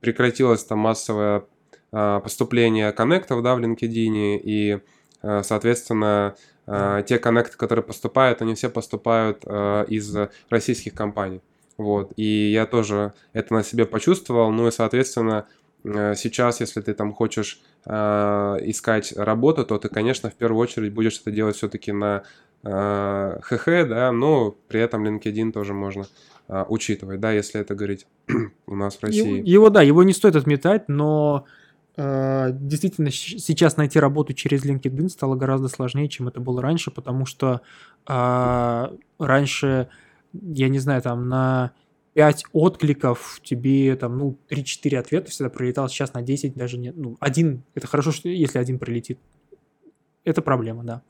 прекратилось 0.00 0.64
там 0.64 0.78
массовое 0.78 1.44
э, 1.92 2.20
поступление 2.22 2.92
коннектов 2.92 3.42
да, 3.42 3.54
в 3.54 3.58
LinkedIn 3.58 4.40
и, 4.42 4.80
соответственно, 5.20 6.34
те 6.66 7.18
коннекты, 7.18 7.56
которые 7.56 7.82
поступают, 7.82 8.40
они 8.40 8.54
все 8.54 8.68
поступают 8.68 9.44
из 9.44 10.16
российских 10.48 10.94
компаний. 10.94 11.40
Вот. 11.76 12.12
И 12.16 12.52
я 12.52 12.66
тоже 12.66 13.14
это 13.32 13.54
на 13.54 13.64
себе 13.64 13.84
почувствовал, 13.84 14.52
ну 14.52 14.68
и, 14.68 14.70
соответственно, 14.70 15.46
сейчас, 16.16 16.60
если 16.60 16.80
ты 16.80 16.94
там 16.94 17.12
хочешь 17.12 17.60
э, 17.84 17.92
искать 18.62 19.12
работу, 19.16 19.64
то 19.64 19.78
ты, 19.78 19.88
конечно, 19.88 20.30
в 20.30 20.34
первую 20.34 20.60
очередь 20.60 20.92
будешь 20.92 21.20
это 21.20 21.30
делать 21.30 21.56
все-таки 21.56 21.92
на 21.92 22.22
э, 22.62 23.38
ХХ, 23.42 23.66
да, 23.88 24.12
но 24.12 24.56
при 24.68 24.80
этом 24.80 25.06
LinkedIn 25.06 25.52
тоже 25.52 25.74
можно 25.74 26.06
э, 26.48 26.64
учитывать, 26.68 27.20
да, 27.20 27.32
если 27.32 27.60
это 27.60 27.74
говорить 27.74 28.06
у 28.66 28.74
нас 28.74 28.96
в 28.96 29.02
России. 29.02 29.38
Его, 29.38 29.46
его, 29.46 29.70
да, 29.70 29.82
его 29.82 30.02
не 30.02 30.12
стоит 30.12 30.36
отметать, 30.36 30.88
но 30.88 31.46
э, 31.96 32.50
действительно 32.52 33.10
сейчас 33.10 33.76
найти 33.76 33.98
работу 33.98 34.34
через 34.34 34.64
LinkedIn 34.64 35.08
стало 35.08 35.36
гораздо 35.36 35.68
сложнее, 35.68 36.08
чем 36.08 36.28
это 36.28 36.40
было 36.40 36.60
раньше, 36.62 36.90
потому 36.90 37.26
что 37.26 37.60
э, 38.08 38.86
раньше, 39.18 39.88
я 40.32 40.68
не 40.68 40.78
знаю, 40.78 41.02
там 41.02 41.28
на 41.28 41.72
5 42.18 42.46
откликов, 42.52 43.40
тебе 43.44 43.94
там, 43.94 44.18
ну, 44.18 44.36
3-4 44.50 44.96
ответа 44.96 45.30
всегда 45.30 45.50
пролетал, 45.50 45.88
сейчас 45.88 46.14
на 46.14 46.22
10 46.22 46.54
даже 46.54 46.76
нет. 46.76 46.96
Ну, 46.96 47.16
один, 47.20 47.62
это 47.76 47.86
хорошо, 47.86 48.10
что 48.10 48.28
если 48.28 48.58
один 48.58 48.80
пролетит. 48.80 49.20
Это 50.24 50.42
проблема, 50.42 50.82
да. 50.82 51.02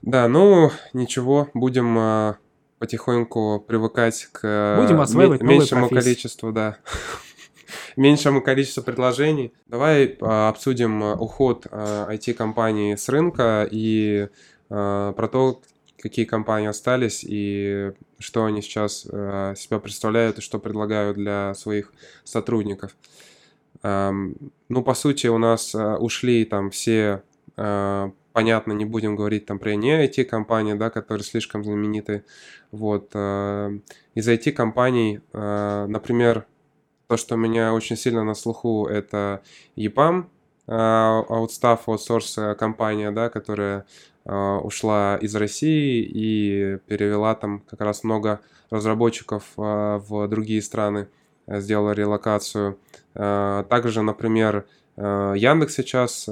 Да, 0.00 0.28
ну, 0.28 0.70
ничего, 0.92 1.48
будем 1.54 1.98
э, 1.98 2.34
потихоньку 2.78 3.64
привыкать 3.66 4.28
к 4.30 4.76
Будем 4.80 5.00
осваивать 5.00 5.42
меньшему 5.42 5.88
количеству, 5.88 6.52
да, 6.52 6.76
меньшему 7.96 8.42
количеству 8.42 8.84
предложений. 8.84 9.54
Давай 9.66 10.16
а, 10.20 10.50
обсудим 10.50 11.02
уход 11.02 11.66
IT-компаний 11.66 12.96
с 12.96 13.08
рынка 13.08 13.66
и 13.68 14.28
про 14.68 15.28
то, 15.32 15.60
какие 16.00 16.24
компании 16.24 16.68
остались 16.68 17.24
и 17.24 17.92
что 18.18 18.44
они 18.44 18.62
сейчас 18.62 19.02
себя 19.02 19.78
представляют 19.78 20.38
и 20.38 20.42
что 20.42 20.58
предлагают 20.58 21.16
для 21.16 21.54
своих 21.54 21.92
сотрудников. 22.24 22.96
Ну, 23.82 24.82
по 24.84 24.94
сути, 24.94 25.26
у 25.26 25.38
нас 25.38 25.74
ушли 25.74 26.44
там 26.44 26.70
все 26.70 27.22
понятно, 28.38 28.72
не 28.72 28.84
будем 28.84 29.16
говорить 29.16 29.46
там 29.46 29.58
про 29.58 29.74
не 29.74 30.06
IT-компании, 30.06 30.74
да, 30.74 30.90
которые 30.90 31.24
слишком 31.24 31.64
знамениты. 31.64 32.24
Вот. 32.70 33.10
Э, 33.14 33.76
из 34.14 34.28
IT-компаний, 34.28 35.20
э, 35.32 35.86
например, 35.88 36.46
то, 37.08 37.16
что 37.16 37.34
у 37.34 37.38
меня 37.38 37.74
очень 37.74 37.96
сильно 37.96 38.22
на 38.22 38.34
слуху, 38.34 38.86
это 38.86 39.42
EPAM, 39.76 40.26
э, 40.68 40.70
Outstaff, 40.72 41.80
аутсорс 41.86 42.38
компания, 42.56 43.10
да, 43.10 43.28
которая 43.28 43.86
ушла 44.28 45.18
из 45.20 45.34
России 45.34 46.02
и 46.02 46.78
перевела 46.86 47.34
там 47.34 47.60
как 47.60 47.80
раз 47.80 48.04
много 48.04 48.40
разработчиков 48.70 49.44
в 49.56 50.28
другие 50.28 50.60
страны, 50.60 51.08
сделала 51.46 51.92
релокацию. 51.92 52.78
Также, 53.14 54.02
например, 54.02 54.66
Яндекс 54.96 55.76
сейчас 55.76 56.28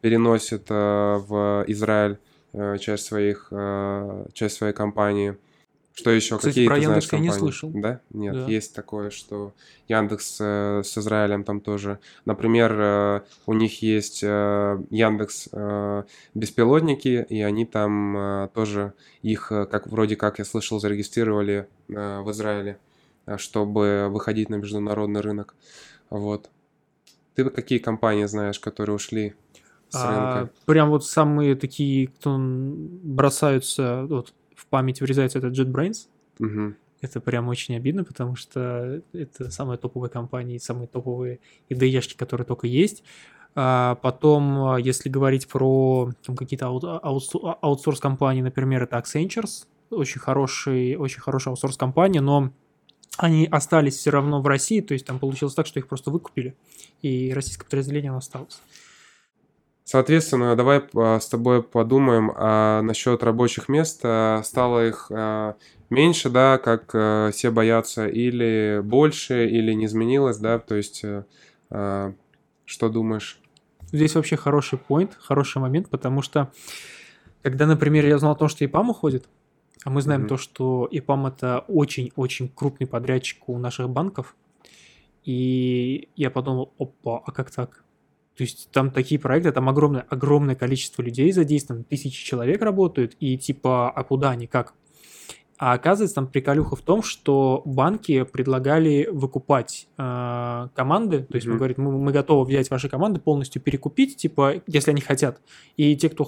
переносит 0.00 0.66
э, 0.70 0.74
в 0.74 1.64
Израиль 1.68 2.18
э, 2.52 2.78
часть 2.78 3.06
своих 3.06 3.48
э, 3.50 4.26
часть 4.32 4.56
своей 4.56 4.72
компании. 4.72 5.36
Что 6.00 6.10
еще? 6.10 6.36
Кстати, 6.36 6.54
Какие 6.54 6.66
про 6.66 6.76
ты 6.76 6.82
Яндекс 6.82 7.08
знаешь 7.08 7.24
я 7.24 7.30
не 7.30 7.38
слышал. 7.38 7.70
Да? 7.74 8.00
Нет, 8.10 8.34
Да. 8.34 8.46
есть 8.46 8.74
такое, 8.74 9.10
что 9.10 9.52
Яндекс 9.88 10.38
э, 10.40 10.82
с 10.84 10.96
Израилем 10.98 11.44
там 11.44 11.60
тоже. 11.60 11.98
Например, 12.24 12.72
э, 12.80 13.20
у 13.46 13.52
них 13.52 13.82
есть 13.82 14.20
э, 14.22 14.82
Яндекс 14.90 15.48
э, 15.52 16.02
беспилотники, 16.34 17.26
и 17.28 17.42
они 17.42 17.66
там 17.66 18.16
э, 18.16 18.48
тоже 18.54 18.92
их, 19.22 19.52
э, 19.52 19.66
как 19.66 19.86
вроде 19.86 20.16
как 20.16 20.38
я 20.38 20.44
слышал, 20.44 20.80
зарегистрировали 20.80 21.66
э, 21.88 22.20
в 22.20 22.30
Израиле, 22.30 22.78
э, 23.26 23.36
чтобы 23.36 24.08
выходить 24.10 24.48
на 24.48 24.54
международный 24.56 25.20
рынок. 25.20 25.54
Вот. 26.08 26.50
Ты 27.34 27.48
какие 27.50 27.78
компании 27.78 28.24
знаешь, 28.24 28.58
которые 28.58 28.96
ушли 28.96 29.34
с 29.90 29.96
А, 29.96 30.36
рынка? 30.38 30.52
прям 30.66 30.90
вот 30.90 31.04
самые 31.04 31.54
такие, 31.56 32.08
кто 32.08 32.36
бросаются, 32.38 34.06
вот 34.08 34.32
в 34.60 34.66
память 34.66 35.00
врезается, 35.00 35.38
это 35.38 35.48
JetBrains. 35.48 36.08
Мгм. 36.38 36.76
Это 37.00 37.20
прям 37.20 37.48
очень 37.48 37.76
обидно, 37.76 38.04
потому 38.04 38.36
что 38.36 39.00
это 39.14 39.50
самая 39.50 39.78
топовая 39.78 40.10
компания 40.10 40.60
самые 40.60 40.86
топовые 40.86 41.40
IDE-шки, 41.70 42.14
которые 42.16 42.46
только 42.46 42.66
есть. 42.66 43.02
А 43.54 43.94
потом, 43.96 44.72
а, 44.72 44.78
если 44.78 45.08
говорить 45.08 45.48
про 45.48 46.12
там, 46.24 46.36
какие-то 46.36 46.66
аут- 46.66 46.84
аутсо- 46.84 47.56
аутсорс-компании, 47.62 48.42
например, 48.42 48.82
это 48.82 48.98
Accentures, 48.98 49.66
очень 49.90 50.20
хороший, 50.20 50.96
очень 50.96 51.20
хорошая 51.20 51.52
аутсорс-компания, 51.52 52.20
но 52.20 52.52
они 53.16 53.46
остались 53.46 53.96
все 53.96 54.10
равно 54.10 54.40
в 54.40 54.46
России, 54.46 54.80
то 54.80 54.92
есть 54.92 55.06
там 55.06 55.18
получилось 55.18 55.54
так, 55.54 55.66
что 55.66 55.80
их 55.80 55.88
просто 55.88 56.10
выкупили, 56.10 56.54
и 57.02 57.32
российское 57.32 57.64
подразделение 57.64 58.12
осталось. 58.12 58.60
Соответственно, 59.84 60.54
давай 60.54 60.82
а, 60.94 61.18
с 61.18 61.28
тобой 61.28 61.62
подумаем 61.62 62.30
а, 62.34 62.80
насчет 62.82 63.22
рабочих 63.22 63.68
мест. 63.68 64.00
А, 64.04 64.42
Стало 64.44 64.86
их 64.86 65.10
а, 65.10 65.56
меньше, 65.88 66.30
да, 66.30 66.58
как 66.58 66.90
а, 66.94 67.30
все 67.32 67.50
боятся, 67.50 68.06
или 68.06 68.80
больше, 68.84 69.48
или 69.48 69.72
не 69.72 69.86
изменилось, 69.86 70.38
да? 70.38 70.58
То 70.58 70.76
есть, 70.76 71.02
э, 71.02 71.24
а, 71.70 72.14
что 72.64 72.88
думаешь? 72.88 73.40
Здесь 73.92 74.14
вообще 74.14 74.36
хороший 74.36 74.78
point, 74.78 75.10
хороший 75.18 75.58
момент, 75.60 75.88
потому 75.90 76.22
что 76.22 76.52
когда, 77.42 77.66
например, 77.66 78.06
я 78.06 78.16
узнал 78.16 78.32
о 78.32 78.36
том, 78.36 78.48
что 78.48 78.64
ИПАМ 78.64 78.90
уходит, 78.90 79.28
а 79.84 79.90
мы 79.90 80.02
знаем 80.02 80.20
Мгм. 80.20 80.28
то, 80.28 80.36
что 80.36 80.86
ИПАМ 80.90 81.26
это 81.26 81.64
очень-очень 81.66 82.48
крупный 82.48 82.86
подрядчик 82.86 83.48
у 83.48 83.58
наших 83.58 83.88
банков, 83.88 84.36
и 85.24 86.08
я 86.16 86.30
подумал, 86.30 86.72
опа, 86.78 87.22
а 87.24 87.32
как 87.32 87.50
так? 87.50 87.82
То 88.40 88.44
есть 88.44 88.70
там 88.72 88.90
такие 88.90 89.20
проекты, 89.20 89.52
там 89.52 89.68
огромное, 89.68 90.06
огромное 90.08 90.54
количество 90.54 91.02
людей 91.02 91.30
задействовано, 91.30 91.84
тысячи 91.84 92.24
человек 92.24 92.62
работают, 92.62 93.14
и 93.20 93.36
типа, 93.36 93.90
а 93.90 94.02
куда 94.02 94.30
они, 94.30 94.46
как? 94.46 94.72
А 95.60 95.74
оказывается, 95.74 96.14
там 96.14 96.26
приколюха 96.26 96.74
в 96.74 96.80
том, 96.80 97.02
что 97.02 97.60
банки 97.66 98.22
предлагали 98.24 99.06
выкупать 99.12 99.88
э, 99.98 100.68
команды, 100.74 101.24
то 101.24 101.34
есть 101.34 101.46
мы 101.46 101.52
Мгм. 101.52 101.58
говорим, 101.58 101.76
мы, 101.78 101.98
мы 101.98 102.12
готовы 102.12 102.46
взять 102.46 102.70
ваши 102.70 102.88
команды, 102.88 103.20
полностью 103.20 103.60
перекупить, 103.60 104.16
типа, 104.16 104.62
если 104.66 104.92
они 104.92 105.02
хотят. 105.02 105.42
И 105.76 105.94
те, 105.96 106.08
кто 106.08 106.24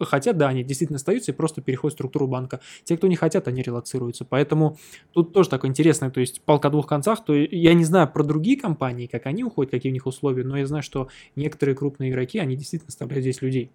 хотят, 0.00 0.36
да, 0.36 0.48
они 0.48 0.64
действительно 0.64 0.96
остаются 0.96 1.30
и 1.30 1.34
просто 1.34 1.62
переходят 1.62 1.94
в 1.94 1.98
структуру 1.98 2.26
банка. 2.26 2.58
Те, 2.82 2.96
кто 2.96 3.06
не 3.06 3.14
хотят, 3.14 3.46
они 3.46 3.62
релацируются. 3.62 4.24
Поэтому 4.24 4.76
тут 5.12 5.32
тоже 5.32 5.48
такое 5.48 5.70
интересное, 5.70 6.10
то 6.10 6.18
есть 6.18 6.42
палка 6.42 6.66
о 6.66 6.70
двух 6.72 6.88
концах. 6.88 7.24
То 7.24 7.34
я 7.34 7.74
не 7.74 7.84
знаю 7.84 8.10
про 8.12 8.24
другие 8.24 8.58
компании, 8.58 9.06
как 9.06 9.26
они 9.26 9.44
уходят, 9.44 9.70
какие 9.70 9.92
у 9.92 9.94
них 9.94 10.06
условия, 10.06 10.42
но 10.42 10.58
я 10.58 10.66
знаю, 10.66 10.82
что 10.82 11.06
некоторые 11.36 11.76
крупные 11.76 12.10
игроки, 12.10 12.40
они 12.40 12.56
действительно 12.56 12.88
оставляют 12.88 13.22
здесь 13.22 13.42
людей. 13.42 13.70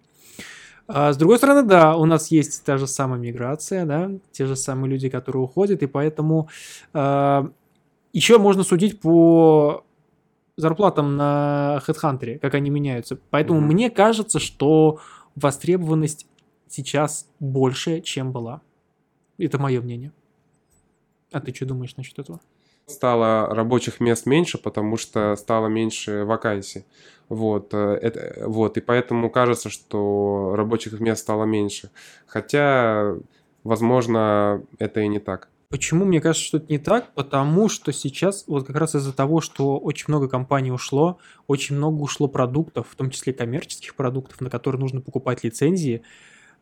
А 0.88 1.12
с 1.12 1.16
другой 1.18 1.36
стороны, 1.36 1.62
да, 1.62 1.96
у 1.96 2.06
нас 2.06 2.28
есть 2.30 2.64
та 2.64 2.78
же 2.78 2.86
самая 2.86 3.20
миграция, 3.20 3.84
да, 3.84 4.10
те 4.32 4.46
же 4.46 4.56
самые 4.56 4.90
люди, 4.90 5.10
которые 5.10 5.42
уходят, 5.42 5.82
и 5.82 5.86
поэтому 5.86 6.48
еще 6.94 8.38
можно 8.38 8.62
судить 8.64 8.98
по 9.00 9.84
зарплатам 10.56 11.16
на 11.16 11.80
HeadHunter, 11.86 12.38
как 12.38 12.54
они 12.54 12.70
меняются. 12.70 13.18
Поэтому 13.30 13.60
Мгм. 13.60 13.68
мне 13.68 13.90
кажется, 13.90 14.38
что 14.40 14.98
востребованность 15.36 16.26
сейчас 16.68 17.28
больше, 17.38 18.00
чем 18.00 18.32
была. 18.32 18.62
Это 19.36 19.58
мое 19.58 19.80
мнение. 19.80 20.12
А 21.30 21.40
ты 21.40 21.54
что 21.54 21.66
думаешь 21.66 21.96
насчет 21.96 22.18
этого? 22.18 22.40
Стало 22.88 23.54
рабочих 23.54 24.00
мест 24.00 24.26
меньше, 24.26 24.58
потому 24.58 24.96
что 24.96 25.36
стало 25.36 25.66
меньше 25.68 26.24
вакансий. 26.24 26.84
Вот, 27.28 27.74
э, 27.74 27.98
это, 28.00 28.48
вот, 28.48 28.78
и 28.78 28.80
поэтому 28.80 29.30
кажется, 29.30 29.68
что 29.68 30.54
рабочих 30.56 30.98
мест 30.98 31.20
стало 31.20 31.44
меньше. 31.44 31.90
Хотя, 32.26 33.14
возможно, 33.62 34.62
это 34.78 35.00
и 35.00 35.08
не 35.08 35.18
так. 35.18 35.48
Почему 35.68 36.06
мне 36.06 36.22
кажется, 36.22 36.46
что 36.46 36.56
это 36.56 36.72
не 36.72 36.78
так? 36.78 37.12
Потому 37.12 37.68
что 37.68 37.92
сейчас, 37.92 38.44
вот 38.46 38.66
как 38.66 38.76
раз 38.76 38.94
из-за 38.94 39.12
того, 39.12 39.42
что 39.42 39.78
очень 39.78 40.06
много 40.08 40.26
компаний 40.26 40.72
ушло, 40.72 41.18
очень 41.46 41.76
много 41.76 42.00
ушло 42.00 42.26
продуктов, 42.26 42.88
в 42.88 42.96
том 42.96 43.10
числе 43.10 43.34
коммерческих 43.34 43.94
продуктов, 43.94 44.40
на 44.40 44.48
которые 44.48 44.80
нужно 44.80 45.02
покупать 45.02 45.44
лицензии, 45.44 46.02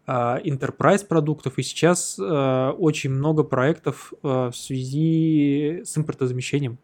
enterprise 0.07 1.05
продуктов, 1.05 1.59
и 1.59 1.63
сейчас 1.63 2.19
а, 2.21 2.73
очень 2.73 3.11
много 3.11 3.43
проектов 3.43 4.13
а, 4.23 4.51
в 4.51 4.57
связи 4.57 5.83
с 5.85 5.97
импортозамещением. 5.99 6.79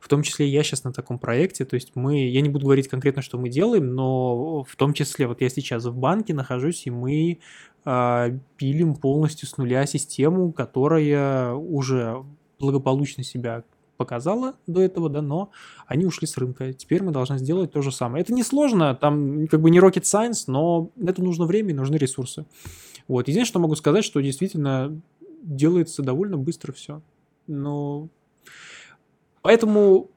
В 0.00 0.08
том 0.08 0.22
числе 0.22 0.48
я 0.48 0.62
сейчас 0.62 0.84
на 0.84 0.92
таком 0.92 1.18
проекте, 1.18 1.64
то 1.64 1.74
есть 1.74 1.92
мы, 1.94 2.28
я 2.28 2.40
не 2.40 2.48
буду 2.48 2.66
говорить 2.66 2.88
конкретно, 2.88 3.22
что 3.22 3.38
мы 3.38 3.48
делаем, 3.48 3.94
но 3.94 4.64
в 4.64 4.76
том 4.76 4.92
числе 4.92 5.26
вот 5.28 5.40
я 5.40 5.48
сейчас 5.48 5.84
в 5.84 5.96
банке 5.96 6.34
нахожусь, 6.34 6.86
и 6.86 6.90
мы 6.90 7.38
пилим 7.84 8.96
полностью 8.96 9.48
с 9.48 9.56
нуля 9.56 9.86
систему, 9.86 10.52
которая 10.52 11.54
уже 11.54 12.24
благополучно 12.58 13.22
себя 13.22 13.62
показала 13.98 14.54
до 14.66 14.80
этого, 14.80 15.10
да, 15.10 15.20
но 15.20 15.50
они 15.86 16.06
ушли 16.06 16.26
с 16.26 16.38
рынка. 16.38 16.72
Теперь 16.72 17.02
мы 17.02 17.12
должны 17.12 17.36
сделать 17.36 17.72
то 17.72 17.82
же 17.82 17.92
самое. 17.92 18.22
Это 18.22 18.32
несложно, 18.32 18.94
там 18.94 19.46
как 19.48 19.60
бы 19.60 19.70
не 19.70 19.80
rocket 19.80 20.04
science, 20.04 20.44
но 20.46 20.90
это 20.98 21.22
нужно 21.22 21.44
время 21.44 21.70
и 21.70 21.74
нужны 21.74 21.96
ресурсы. 21.96 22.46
Вот. 23.08 23.28
Единственное, 23.28 23.44
что 23.44 23.58
могу 23.58 23.74
сказать, 23.74 24.04
что 24.04 24.20
действительно 24.20 24.98
делается 25.42 26.02
довольно 26.02 26.38
быстро 26.38 26.72
все. 26.72 27.02
Но 27.46 28.08
поэтому 29.42 30.10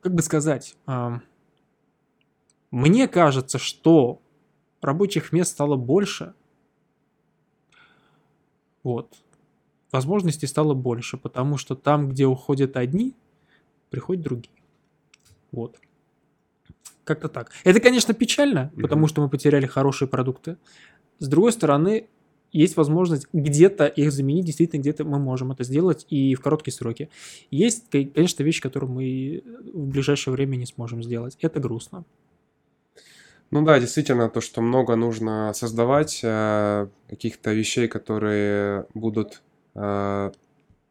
как 0.00 0.14
бы 0.14 0.22
сказать, 0.22 0.76
ам, 0.86 1.22
мне 2.70 3.06
кажется, 3.06 3.58
что 3.58 4.22
рабочих 4.80 5.32
мест 5.32 5.52
стало 5.52 5.76
больше. 5.76 6.34
Вот. 8.82 9.14
Возможностей 9.92 10.46
стало 10.46 10.74
больше, 10.74 11.16
потому 11.16 11.56
что 11.56 11.74
там, 11.74 12.08
где 12.10 12.26
уходят 12.26 12.76
одни, 12.76 13.14
приходят 13.90 14.22
другие. 14.22 14.54
Вот. 15.52 15.76
Как-то 17.04 17.28
так. 17.28 17.50
Это, 17.64 17.80
конечно, 17.80 18.12
печально, 18.12 18.70
Мгм. 18.74 18.82
потому 18.82 19.06
что 19.06 19.22
мы 19.22 19.30
потеряли 19.30 19.66
хорошие 19.66 20.08
продукты. 20.08 20.56
С 21.18 21.26
другой 21.28 21.52
стороны, 21.52 22.06
есть 22.52 22.76
возможность 22.76 23.26
где-то 23.32 23.86
их 23.86 24.12
заменить, 24.12 24.44
действительно, 24.46 24.80
где-то 24.80 25.04
мы 25.04 25.18
можем 25.18 25.52
это 25.52 25.64
сделать 25.64 26.06
и 26.10 26.34
в 26.34 26.40
короткие 26.40 26.74
сроки. 26.74 27.08
Есть, 27.50 27.88
ко- 27.90 28.04
конечно, 28.04 28.42
вещи, 28.42 28.60
которые 28.60 28.90
мы 28.90 29.42
в 29.72 29.86
ближайшее 29.88 30.32
время 30.32 30.56
не 30.56 30.66
сможем 30.66 31.02
сделать. 31.02 31.36
Это 31.40 31.60
грустно. 31.60 32.04
Ну 33.50 33.64
да, 33.64 33.80
действительно, 33.80 34.28
то, 34.28 34.42
что 34.42 34.60
много 34.60 34.94
нужно 34.96 35.52
создавать 35.54 36.20
э, 36.22 36.88
каких-то 37.08 37.52
вещей, 37.54 37.88
которые 37.88 38.86
будут 38.92 39.42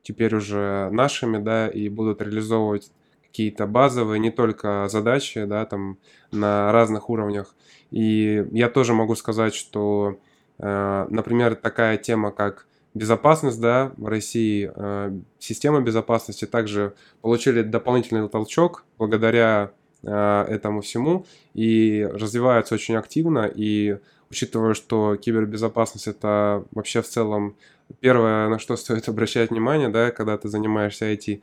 теперь 0.03 0.35
уже 0.35 0.89
нашими, 0.91 1.37
да, 1.37 1.67
и 1.67 1.89
будут 1.89 2.21
реализовывать 2.21 2.91
какие-то 3.27 3.67
базовые, 3.67 4.19
не 4.19 4.31
только 4.31 4.87
задачи, 4.89 5.43
да, 5.43 5.65
там 5.65 5.97
на 6.31 6.71
разных 6.71 7.09
уровнях. 7.09 7.55
И 7.91 8.45
я 8.51 8.69
тоже 8.69 8.93
могу 8.93 9.15
сказать, 9.15 9.53
что, 9.53 10.17
э, 10.59 11.07
например, 11.09 11.55
такая 11.55 11.97
тема, 11.97 12.31
как 12.31 12.67
безопасность, 12.93 13.61
да, 13.61 13.91
в 13.97 14.07
России, 14.07 14.71
э, 14.73 15.19
система 15.39 15.81
безопасности 15.81 16.45
также 16.45 16.93
получили 17.21 17.61
дополнительный 17.61 18.27
толчок 18.27 18.85
благодаря 18.97 19.71
э, 20.03 20.45
этому 20.49 20.81
всему 20.81 21.25
и 21.53 22.07
развиваются 22.11 22.75
очень 22.75 22.95
активно. 22.95 23.51
И 23.53 23.97
учитывая, 24.29 24.73
что 24.73 25.15
кибербезопасность 25.15 26.07
это 26.07 26.65
вообще 26.71 27.01
в 27.01 27.07
целом 27.07 27.55
первое, 27.99 28.49
на 28.49 28.59
что 28.59 28.75
стоит 28.77 29.07
обращать 29.09 29.51
внимание, 29.51 29.89
да, 29.89 30.11
когда 30.11 30.37
ты 30.37 30.49
занимаешься 30.49 31.11
IT, 31.11 31.41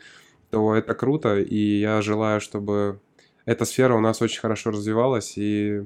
то 0.50 0.74
это 0.74 0.94
круто, 0.94 1.38
и 1.38 1.80
я 1.80 2.00
желаю, 2.02 2.40
чтобы 2.40 3.00
эта 3.44 3.64
сфера 3.64 3.94
у 3.94 4.00
нас 4.00 4.22
очень 4.22 4.40
хорошо 4.40 4.70
развивалась, 4.70 5.36
и 5.36 5.84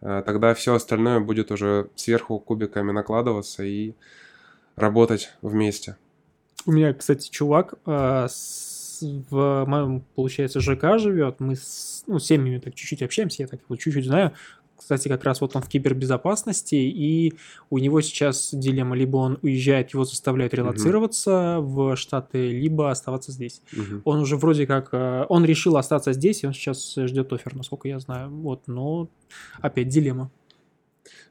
э, 0.00 0.22
тогда 0.24 0.54
все 0.54 0.74
остальное 0.74 1.20
будет 1.20 1.50
уже 1.50 1.88
сверху 1.96 2.38
кубиками 2.38 2.92
накладываться 2.92 3.64
и 3.64 3.94
работать 4.76 5.30
вместе. 5.42 5.96
У 6.66 6.72
меня, 6.72 6.92
кстати, 6.92 7.30
чувак 7.30 7.74
э, 7.86 8.26
с, 8.28 9.00
в 9.00 9.64
моем, 9.66 10.04
получается, 10.14 10.60
ЖК 10.60 10.98
живет. 10.98 11.40
Мы 11.40 11.56
с 11.56 12.04
ну, 12.06 12.18
семьями 12.18 12.58
так 12.58 12.74
чуть-чуть 12.74 13.02
общаемся, 13.02 13.42
я 13.42 13.48
так 13.48 13.60
чуть-чуть 13.68 14.04
знаю. 14.04 14.32
Кстати, 14.80 15.08
как 15.08 15.24
раз 15.24 15.42
вот 15.42 15.54
он 15.56 15.60
в 15.60 15.68
кибербезопасности, 15.68 16.74
и 16.74 17.34
у 17.68 17.76
него 17.76 18.00
сейчас 18.00 18.48
дилемма, 18.50 18.96
либо 18.96 19.18
он 19.18 19.38
уезжает, 19.42 19.92
его 19.92 20.04
заставляют 20.04 20.54
релацироваться 20.54 21.58
угу. 21.58 21.92
в 21.92 21.96
Штаты, 21.96 22.50
либо 22.50 22.90
оставаться 22.90 23.30
здесь. 23.30 23.60
Угу. 23.74 24.00
Он 24.04 24.20
уже 24.20 24.38
вроде 24.38 24.66
как, 24.66 24.88
э, 24.92 25.26
он 25.28 25.44
решил 25.44 25.76
остаться 25.76 26.14
здесь, 26.14 26.42
и 26.42 26.46
он 26.46 26.54
сейчас 26.54 26.94
ждет 26.96 27.30
офер, 27.30 27.54
насколько 27.54 27.88
я 27.88 27.98
знаю. 27.98 28.30
Вот, 28.30 28.62
но 28.68 29.10
опять 29.60 29.88
дилемма. 29.88 30.30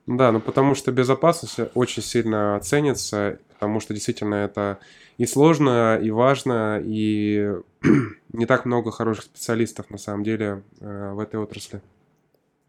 Да, 0.05 0.31
ну 0.31 0.39
потому 0.41 0.75
что 0.75 0.91
безопасность 0.91 1.57
очень 1.73 2.03
сильно 2.03 2.59
ценится, 2.61 3.39
потому 3.53 3.79
что 3.79 3.95
действительно 3.95 4.35
это 4.35 4.77
и 5.17 5.25
сложно, 5.25 5.99
и 5.99 6.11
важно, 6.11 6.79
и 6.85 7.51
не 8.33 8.45
так 8.45 8.65
много 8.65 8.91
хороших 8.91 9.25
специалистов 9.25 9.89
на 9.89 9.97
самом 9.97 10.23
деле 10.23 10.61
э, 10.81 11.13
в 11.13 11.19
этой 11.19 11.39
отрасли. 11.39 11.81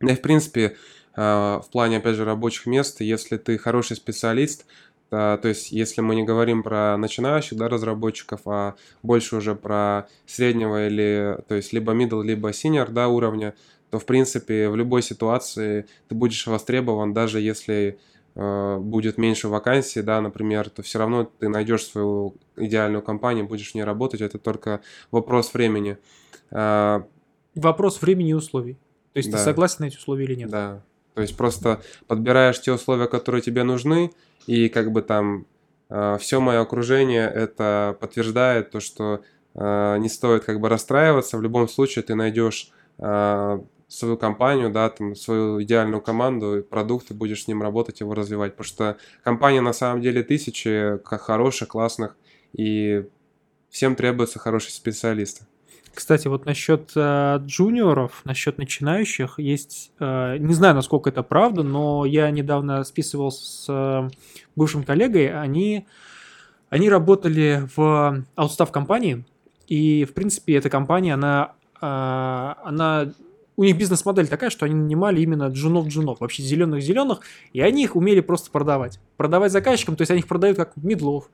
Да 0.01 0.13
и 0.13 0.17
в 0.17 0.23
принципе, 0.23 0.77
а, 1.15 1.61
в 1.61 1.71
плане, 1.71 1.99
опять 1.99 2.17
же, 2.17 2.25
рабочих 2.25 2.67
мест, 2.67 3.01
если 3.01 3.37
ты 3.37 3.59
хороший 3.59 3.97
специалист, 3.97 4.67
то 5.11 5.41
есть 5.43 5.73
если 5.73 6.03
мы 6.03 6.15
не 6.15 6.23
говорим 6.23 6.63
про 6.63 6.97
начинающих 6.97 7.59
да, 7.59 7.69
разработчиков, 7.69 8.43
а 8.45 8.77
больше 9.03 9.35
уже 9.35 9.57
про 9.57 10.07
среднего 10.25 10.87
или, 10.87 11.37
то 11.49 11.57
есть 11.57 11.73
либо 11.73 11.93
middle, 11.93 12.23
либо 12.23 12.51
senior 12.51 12.89
да, 12.93 13.09
уровня, 13.09 13.55
то 13.91 13.99
в 13.99 14.07
принципе 14.07 14.69
в 14.69 14.77
любой 14.77 15.03
ситуации 15.03 15.87
ты 16.09 16.15
будешь 16.15 16.47
востребован, 16.47 17.13
даже 17.13 17.41
если 17.41 17.99
э, 18.35 18.79
будет 18.79 19.19
меньше 19.19 19.49
вакансий, 19.49 20.03
да, 20.03 20.21
например, 20.21 20.71
то 20.71 20.83
все 20.83 20.99
равно 20.99 21.25
ты 21.25 21.49
найдешь 21.49 21.87
свою 21.87 22.37
идеальную 22.57 23.03
компанию, 23.03 23.47
будешь 23.47 23.73
в 23.73 23.75
ней 23.75 23.83
работать, 23.83 24.21
это 24.21 24.39
только 24.39 24.81
вопрос 25.11 25.53
времени. 25.53 25.99
Э, 26.51 27.03
вопрос 27.55 28.01
времени 28.01 28.31
и 28.31 28.35
условий. 28.35 28.79
То 29.13 29.19
есть 29.19 29.31
да. 29.31 29.39
ты 29.39 29.45
согласен 29.45 29.77
на 29.81 29.85
эти 29.87 29.97
условия 29.97 30.25
или 30.25 30.35
нет? 30.35 30.51
Да. 30.51 30.83
То 31.15 31.23
есть 31.23 31.37
просто 31.37 31.83
подбираешь 32.07 32.61
те 32.61 32.73
условия, 32.73 33.07
которые 33.07 33.43
тебе 33.43 33.65
нужны, 33.65 34.13
и 34.47 34.69
как 34.69 34.93
бы 34.93 35.03
там 35.03 35.47
э, 35.89 36.17
все 36.21 36.41
мое 36.41 36.61
окружение 36.61 37.29
это 37.29 37.97
подтверждает 38.01 38.71
то, 38.71 38.81
что 38.81 39.23
э, 39.55 39.97
не 39.99 40.09
стоит 40.09 40.45
как 40.45 40.61
бы 40.61 40.69
расстраиваться. 40.69 41.37
В 41.37 41.43
любом 41.43 41.69
случае 41.69 42.05
ты 42.05 42.15
найдешь 42.15 42.71
э, 42.99 43.61
свою 43.89 44.17
компанию, 44.17 44.71
да, 44.71 44.89
там, 44.89 45.17
свою 45.17 45.61
идеальную 45.63 46.01
команду, 46.01 46.65
продукт, 46.69 47.11
и 47.11 47.15
будешь 47.15 47.45
с 47.45 47.49
ним 47.49 47.61
работать, 47.61 48.01
его 48.01 48.15
развивать. 48.15 48.53
Потому 48.53 48.67
что 48.67 48.97
компания 49.25 49.61
на 49.61 49.73
самом 49.73 50.01
деле 50.01 50.23
тысячи 50.23 51.01
хороших, 51.05 51.69
классных, 51.69 52.17
и 52.53 53.05
всем 53.69 53.97
требуются 53.97 54.39
хорошие 54.39 54.73
специалисты. 54.73 55.45
Кстати, 55.95 56.29
вот 56.29 56.47
насчет 56.47 56.93
э, 56.95 57.39
джуниоров, 57.45 58.23
насчет 58.25 58.59
начинающих, 58.59 59.39
есть, 59.39 59.93
э, 59.99 60.37
не 60.39 60.55
знаю, 60.55 60.75
насколько 60.75 61.11
это 61.11 61.23
правда, 61.23 61.63
но 61.63 62.05
я 62.05 62.31
недавно 62.31 62.85
списывал 62.85 63.33
с 63.33 63.67
э, 63.69 64.09
бывшим 64.55 64.85
коллегой, 64.85 65.29
они, 65.29 65.87
они 66.69 66.89
работали 66.89 67.69
в 67.75 68.25
аутстафф 68.37 68.71
компании, 68.71 69.25
и, 69.67 70.05
в 70.05 70.15
принципе, 70.15 70.57
эта 70.57 70.71
компания, 70.71 71.15
она, 71.15 71.55
э, 71.81 71.87
она 71.87 73.13
у 73.57 73.65
них 73.65 73.77
бизнес-модель 73.77 74.27
такая, 74.27 74.49
что 74.49 74.65
они 74.65 74.75
нанимали 74.75 75.21
именно 75.21 75.49
джунов-джунов, 75.49 76.21
вообще 76.21 76.43
зеленых-зеленых, 76.43 77.21
и 77.53 77.61
они 77.61 77.85
их 77.85 77.95
умели 77.95 78.21
просто 78.21 78.51
продавать. 78.51 79.01
Продавать 79.19 79.53
заказчикам, 79.53 79.97
то 79.97 80.03
есть 80.03 80.11
они 80.11 80.21
их 80.21 80.29
продают 80.29 80.57
как 80.57 80.77
мидлов, 80.77 81.31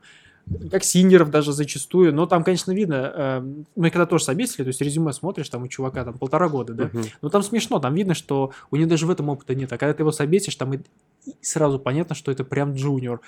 как 0.71 0.83
синьоров 0.83 1.29
даже 1.29 1.51
зачастую, 1.51 2.13
но 2.13 2.25
там, 2.25 2.43
конечно, 2.43 2.71
видно, 2.71 3.11
э, 3.13 3.53
мы 3.75 3.89
когда 3.89 4.05
тоже 4.05 4.23
собесили, 4.23 4.63
то 4.63 4.67
есть 4.67 4.81
резюме 4.81 5.11
смотришь, 5.13 5.49
там 5.49 5.63
у 5.63 5.67
чувака 5.67 6.03
там 6.03 6.17
полтора 6.17 6.47
года, 6.47 6.73
да, 6.73 6.83
uh-huh. 6.85 7.09
но 7.21 7.29
там 7.29 7.43
смешно, 7.43 7.79
там 7.79 7.93
видно, 7.95 8.13
что 8.13 8.51
у 8.71 8.75
него 8.75 8.89
даже 8.89 9.05
в 9.05 9.09
этом 9.09 9.29
опыта 9.29 9.55
нет, 9.55 9.71
а 9.73 9.77
когда 9.77 9.93
ты 9.93 10.03
его 10.03 10.11
собесишь, 10.11 10.55
там 10.55 10.73
и 10.73 10.79
сразу 11.41 11.79
понятно, 11.79 12.15
что 12.15 12.31
это 12.31 12.43
прям 12.43 12.73
джуниор. 12.73 13.21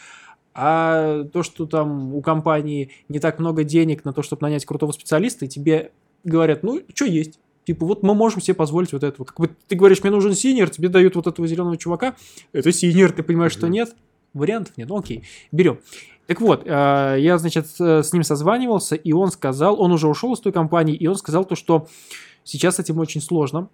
А 0.53 1.23
то, 1.25 1.43
что 1.43 1.65
там 1.65 2.13
у 2.15 2.21
компании 2.21 2.91
не 3.07 3.19
так 3.19 3.39
много 3.39 3.63
денег 3.63 4.03
на 4.03 4.13
то, 4.13 4.21
чтобы 4.21 4.41
нанять 4.41 4.65
крутого 4.65 4.91
специалиста, 4.91 5.45
и 5.45 5.47
тебе 5.47 5.91
говорят, 6.23 6.63
ну, 6.63 6.81
что 6.93 7.05
есть, 7.05 7.39
Типа, 7.65 7.85
вот 7.85 8.01
мы 8.01 8.15
можем 8.15 8.41
себе 8.41 8.55
позволить 8.55 8.93
вот 8.93 9.03
этого. 9.03 9.27
Как 9.27 9.39
бы 9.39 9.51
ты 9.67 9.75
говоришь, 9.75 10.01
мне 10.01 10.09
нужен 10.09 10.33
синьор, 10.33 10.71
тебе 10.71 10.89
дают 10.89 11.15
вот 11.15 11.27
этого 11.27 11.47
зеленого 11.47 11.77
чувака. 11.77 12.15
Это 12.51 12.71
синьор, 12.71 13.11
ты 13.11 13.21
понимаешь, 13.21 13.51
mm-hmm. 13.51 13.57
что 13.57 13.67
нет? 13.67 13.95
Вариантов 14.33 14.75
нет. 14.75 14.89
Ну 14.89 14.97
окей, 14.97 15.23
берем. 15.51 15.79
Так 16.29 16.41
вот, 16.41 16.61
э, 16.63 17.15
я, 17.17 17.39
значит, 17.39 17.65
с 17.79 18.13
ним 18.13 18.21
созванивался, 18.21 18.93
и 18.93 19.13
он 19.13 19.31
сказал, 19.31 19.81
он 19.81 19.91
уже 19.91 20.07
ушел 20.07 20.31
из 20.35 20.39
той 20.39 20.51
компании, 20.51 20.95
и 20.95 21.07
он 21.07 21.15
сказал 21.15 21.43
то, 21.43 21.55
что 21.55 21.87
сейчас 22.43 22.75
с 22.75 22.79
этим 22.79 22.99
очень 22.99 23.19
сложно. 23.19 23.67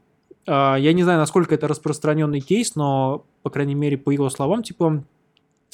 Э, 0.48 0.78
я 0.80 0.94
не 0.94 1.04
знаю, 1.04 1.20
насколько 1.20 1.54
это 1.54 1.68
распространенный 1.68 2.40
кейс, 2.40 2.76
но, 2.76 3.26
по 3.44 3.50
крайней 3.50 3.76
мере, 3.76 3.98
по 3.98 4.10
его 4.10 4.30
словам, 4.30 4.64
типа, 4.64 5.04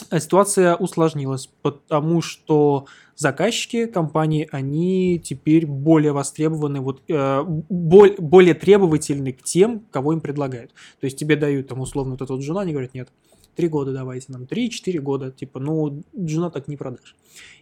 ситуация 0.10 0.76
усложнилась, 0.76 1.52
потому 1.62 2.24
что 2.24 2.88
заказчики 3.16 3.86
компании, 3.86 4.50
они 4.52 5.22
теперь 5.24 5.68
более 5.68 6.14
востребованы, 6.14 6.80
вот, 6.80 7.04
э, 7.08 7.44
более 7.70 8.56
требовательны 8.56 9.34
к 9.34 9.44
тем, 9.44 9.84
кого 9.92 10.14
им 10.14 10.20
предлагают. 10.20 10.72
То 11.00 11.06
есть 11.06 11.20
тебе 11.20 11.36
дают 11.36 11.68
там 11.68 11.80
условно 11.80 12.14
вот 12.14 12.24
эту 12.24 12.34
вот 12.34 12.42
жена, 12.42 12.62
они 12.62 12.72
говорят, 12.72 12.96
нет, 12.96 13.10
Три 13.56 13.68
года 13.68 13.92
давайте 13.92 14.32
нам, 14.32 14.48
три-четыре 14.48 15.02
года, 15.02 15.32
типа, 15.32 15.60
ну, 15.60 16.04
жена 16.14 16.50
так 16.50 16.68
не 16.68 16.78
продашь. 16.78 17.16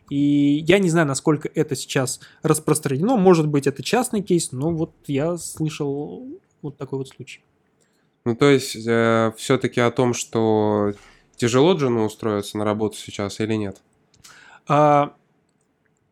И 0.09 0.63
я 0.67 0.79
не 0.79 0.89
знаю, 0.89 1.07
насколько 1.07 1.49
это 1.53 1.75
сейчас 1.75 2.19
распространено, 2.41 3.17
может 3.17 3.47
быть, 3.47 3.67
это 3.67 3.83
частный 3.83 4.21
кейс, 4.21 4.51
но 4.51 4.71
вот 4.71 4.93
я 5.07 5.37
слышал 5.37 6.27
вот 6.61 6.77
такой 6.77 6.99
вот 6.99 7.09
случай. 7.09 7.41
Ну, 8.25 8.35
то 8.35 8.49
есть, 8.49 8.75
э, 8.75 9.31
все-таки 9.37 9.79
о 9.79 9.91
том, 9.91 10.13
что 10.13 10.93
тяжело 11.35 11.73
Джуну 11.73 12.05
устроиться 12.05 12.57
на 12.57 12.65
работу 12.65 12.97
сейчас 12.97 13.39
или 13.39 13.53
нет? 13.53 13.81
А, 14.67 15.15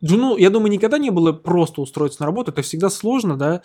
Джуну, 0.02 0.36
я 0.36 0.50
думаю, 0.50 0.70
никогда 0.70 0.98
не 0.98 1.10
было 1.10 1.32
просто 1.32 1.80
устроиться 1.80 2.22
на 2.22 2.26
работу, 2.26 2.50
это 2.50 2.62
всегда 2.62 2.88
сложно, 2.88 3.36
да, 3.36 3.62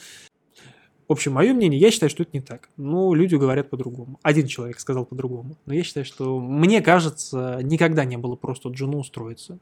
в 1.13 1.15
общем, 1.15 1.33
мое 1.33 1.53
мнение, 1.53 1.79
я 1.79 1.91
считаю, 1.91 2.09
что 2.09 2.23
это 2.23 2.31
не 2.33 2.41
так. 2.41 2.69
Ну, 2.75 3.13
люди 3.13 3.35
говорят 3.35 3.69
по-другому. 3.69 4.19
Один 4.23 4.47
человек 4.47 4.79
сказал 4.79 5.05
по-другому. 5.05 5.55
Но 5.67 5.73
я 5.75 5.83
считаю, 5.83 6.05
что, 6.05 6.39
мне 6.39 6.81
кажется, 6.81 7.59
никогда 7.61 8.03
не 8.03 8.17
было 8.17 8.35
просто 8.35 8.69
джуну 8.69 8.97
устроиться. 8.97 9.59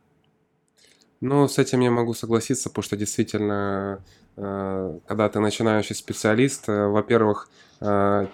Ну, 1.20 1.50
с 1.50 1.60
этим 1.60 1.82
я 1.82 1.92
могу 1.92 2.14
согласиться, 2.14 2.70
потому 2.70 2.84
что 2.84 2.96
действительно, 2.96 4.02
э, 4.38 5.00
когда 5.06 5.28
ты 5.28 5.42
начинающий 5.42 5.94
специалист, 5.94 6.70
э, 6.70 6.88
во-первых, 6.88 7.50
э, 7.82 8.28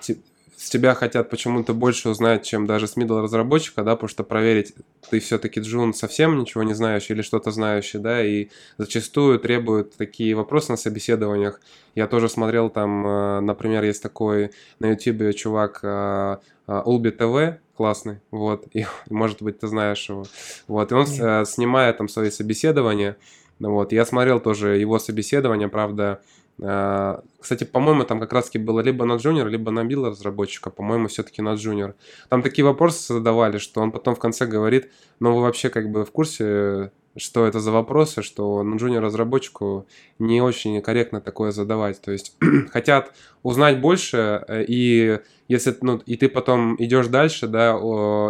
с 0.57 0.71
тебя 0.71 0.95
хотят 0.95 1.29
почему-то 1.29 1.75
больше 1.75 2.09
узнать, 2.09 2.43
чем 2.43 2.65
даже 2.65 2.87
с 2.87 2.97
middle 2.97 3.21
разработчика, 3.21 3.83
да, 3.83 3.95
потому 3.95 4.09
что 4.09 4.23
проверить, 4.23 4.73
ты 5.11 5.19
все-таки 5.19 5.59
джун 5.59 5.93
совсем 5.93 6.39
ничего 6.39 6.63
не 6.63 6.73
знаешь 6.73 7.11
или 7.11 7.21
что-то 7.21 7.51
знающий, 7.51 7.99
да, 7.99 8.25
и 8.25 8.49
зачастую 8.79 9.39
требуют 9.39 9.95
такие 9.95 10.33
вопросы 10.33 10.71
на 10.71 10.77
собеседованиях. 10.77 11.61
Я 11.93 12.07
тоже 12.07 12.27
смотрел 12.27 12.71
там, 12.71 13.05
э, 13.05 13.39
например, 13.41 13.83
есть 13.83 14.01
такой 14.01 14.49
на 14.79 14.89
YouTube 14.89 15.35
чувак 15.35 15.83
Улби 15.83 17.09
э, 17.09 17.13
э, 17.13 17.51
ТВ, 17.55 17.59
классный, 17.75 18.19
вот, 18.31 18.65
и, 18.73 18.87
может 19.11 19.43
быть, 19.43 19.59
ты 19.59 19.67
знаешь 19.67 20.09
его, 20.09 20.25
вот, 20.67 20.91
и 20.91 20.95
он 20.95 21.05
снимает 21.45 21.99
там 21.99 22.07
свои 22.07 22.31
собеседования, 22.31 23.15
вот, 23.59 23.91
я 23.91 24.07
смотрел 24.07 24.39
тоже 24.39 24.77
его 24.77 24.97
собеседование, 24.97 25.67
правда, 25.67 26.19
кстати, 26.59 27.65
по-моему, 27.65 28.03
там 28.03 28.19
как 28.19 28.33
раз-таки 28.33 28.57
было 28.57 28.79
либо 28.79 29.05
на 29.05 29.17
джуниор, 29.17 29.47
либо 29.47 29.69
на 29.69 29.83
билл 29.83 30.07
разработчика, 30.07 30.71
по-моему, 30.71 31.07
все-таки 31.07 31.41
на 31.43 31.53
джуниор. 31.53 31.95
Там 32.29 32.41
такие 32.41 32.65
вопросы 32.65 33.13
задавали, 33.13 33.59
что 33.59 33.81
он 33.81 33.91
потом 33.91 34.15
в 34.15 34.19
конце 34.19 34.47
говорит, 34.47 34.91
ну 35.19 35.35
вы 35.35 35.41
вообще 35.41 35.69
как 35.69 35.91
бы 35.91 36.03
в 36.03 36.11
курсе, 36.11 36.91
что 37.15 37.45
это 37.45 37.59
за 37.59 37.71
вопросы, 37.71 38.23
что 38.23 38.63
на 38.63 38.77
джуниор 38.77 39.03
разработчику 39.03 39.85
не 40.17 40.41
очень 40.41 40.81
корректно 40.81 41.21
такое 41.21 41.51
задавать. 41.51 42.01
То 42.01 42.11
есть 42.11 42.35
хотят 42.71 43.13
узнать 43.43 43.79
больше, 43.79 44.43
э, 44.47 44.65
и 44.67 45.19
если 45.47 45.75
ну, 45.81 46.01
и 46.07 46.17
ты 46.17 46.27
потом 46.27 46.75
идешь 46.83 47.07
дальше, 47.07 47.47
да, 47.47 47.73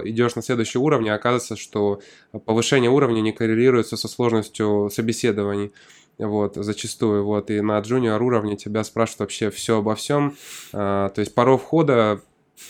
идешь 0.04 0.36
на 0.36 0.42
следующий 0.42 0.80
уровень, 0.80 1.10
оказывается, 1.10 1.56
что 1.56 2.02
повышение 2.46 2.92
уровня 2.92 3.22
не 3.22 3.32
коррелируется 3.32 3.96
со 3.96 4.10
сложностью 4.10 4.90
собеседований 4.92 5.72
вот, 6.20 6.56
зачастую, 6.56 7.24
вот, 7.24 7.52
и 7.52 7.62
на 7.62 7.80
джуниор 7.80 8.22
уровне 8.22 8.56
тебя 8.56 8.84
спрашивают 8.84 9.20
вообще 9.20 9.50
все 9.50 9.80
обо 9.80 9.96
всем, 9.96 10.36
а, 10.74 11.10
то 11.10 11.20
есть 11.22 11.36
порог 11.36 11.62
входа 11.62 12.22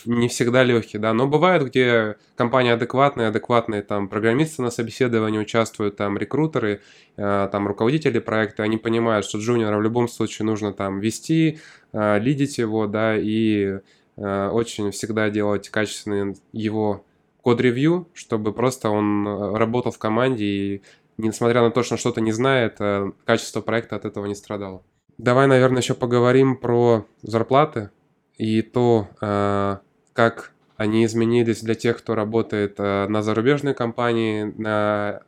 не 0.04 0.28
всегда 0.28 0.64
легкий, 0.64 0.98
да, 0.98 1.14
но 1.14 1.26
бывают, 1.26 1.62
где 1.64 2.16
компания 2.36 2.74
адекватная, 2.74 3.28
адекватные 3.28 3.82
там 3.82 4.08
программисты 4.08 4.60
на 4.60 4.70
собеседовании 4.70 5.38
участвуют, 5.38 5.96
там 5.96 6.18
рекрутеры, 6.18 6.82
а, 7.16 7.48
там 7.48 7.66
руководители 7.66 8.18
проекта, 8.18 8.62
они 8.64 8.76
понимают, 8.76 9.24
что 9.24 9.38
джуниора 9.38 9.78
в 9.78 9.82
любом 9.82 10.08
случае 10.08 10.44
нужно 10.44 10.74
там 10.74 11.00
вести, 11.00 11.60
а, 11.92 12.18
лидить 12.18 12.58
его, 12.58 12.86
да, 12.86 13.16
и 13.16 13.78
очень 14.20 14.90
всегда 14.90 15.30
делать 15.30 15.68
качественный 15.68 16.36
его 16.52 17.04
код-ревью, 17.40 18.08
чтобы 18.14 18.52
просто 18.52 18.90
он 18.90 19.54
работал 19.54 19.92
в 19.92 19.98
команде 19.98 20.44
и 20.44 20.82
несмотря 21.18 21.62
на 21.62 21.70
то, 21.70 21.82
что 21.82 21.94
он 21.94 21.98
что-то 21.98 22.20
не 22.20 22.32
знает, 22.32 22.76
э, 22.80 23.10
качество 23.26 23.60
проекта 23.60 23.96
от 23.96 24.04
этого 24.04 24.26
не 24.26 24.34
страдало. 24.34 24.82
Давай, 25.18 25.46
наверное, 25.46 25.82
еще 25.82 25.94
поговорим 25.94 26.56
про 26.56 27.04
зарплаты 27.22 27.90
и 28.38 28.62
то, 28.62 29.08
э, 29.20 29.78
как 30.12 30.52
они 30.76 31.04
изменились 31.04 31.60
для 31.60 31.74
тех, 31.74 31.98
кто 31.98 32.14
работает 32.14 32.76
э, 32.78 33.08
на 33.08 33.22
зарубежной 33.22 33.74
компании, 33.74 34.54
на 34.56 35.22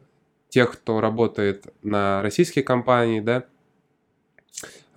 тех, 0.48 0.72
кто 0.72 1.00
работает 1.00 1.66
на 1.83 2.22
российские 2.22 2.64
компании, 2.64 3.20
да. 3.20 3.44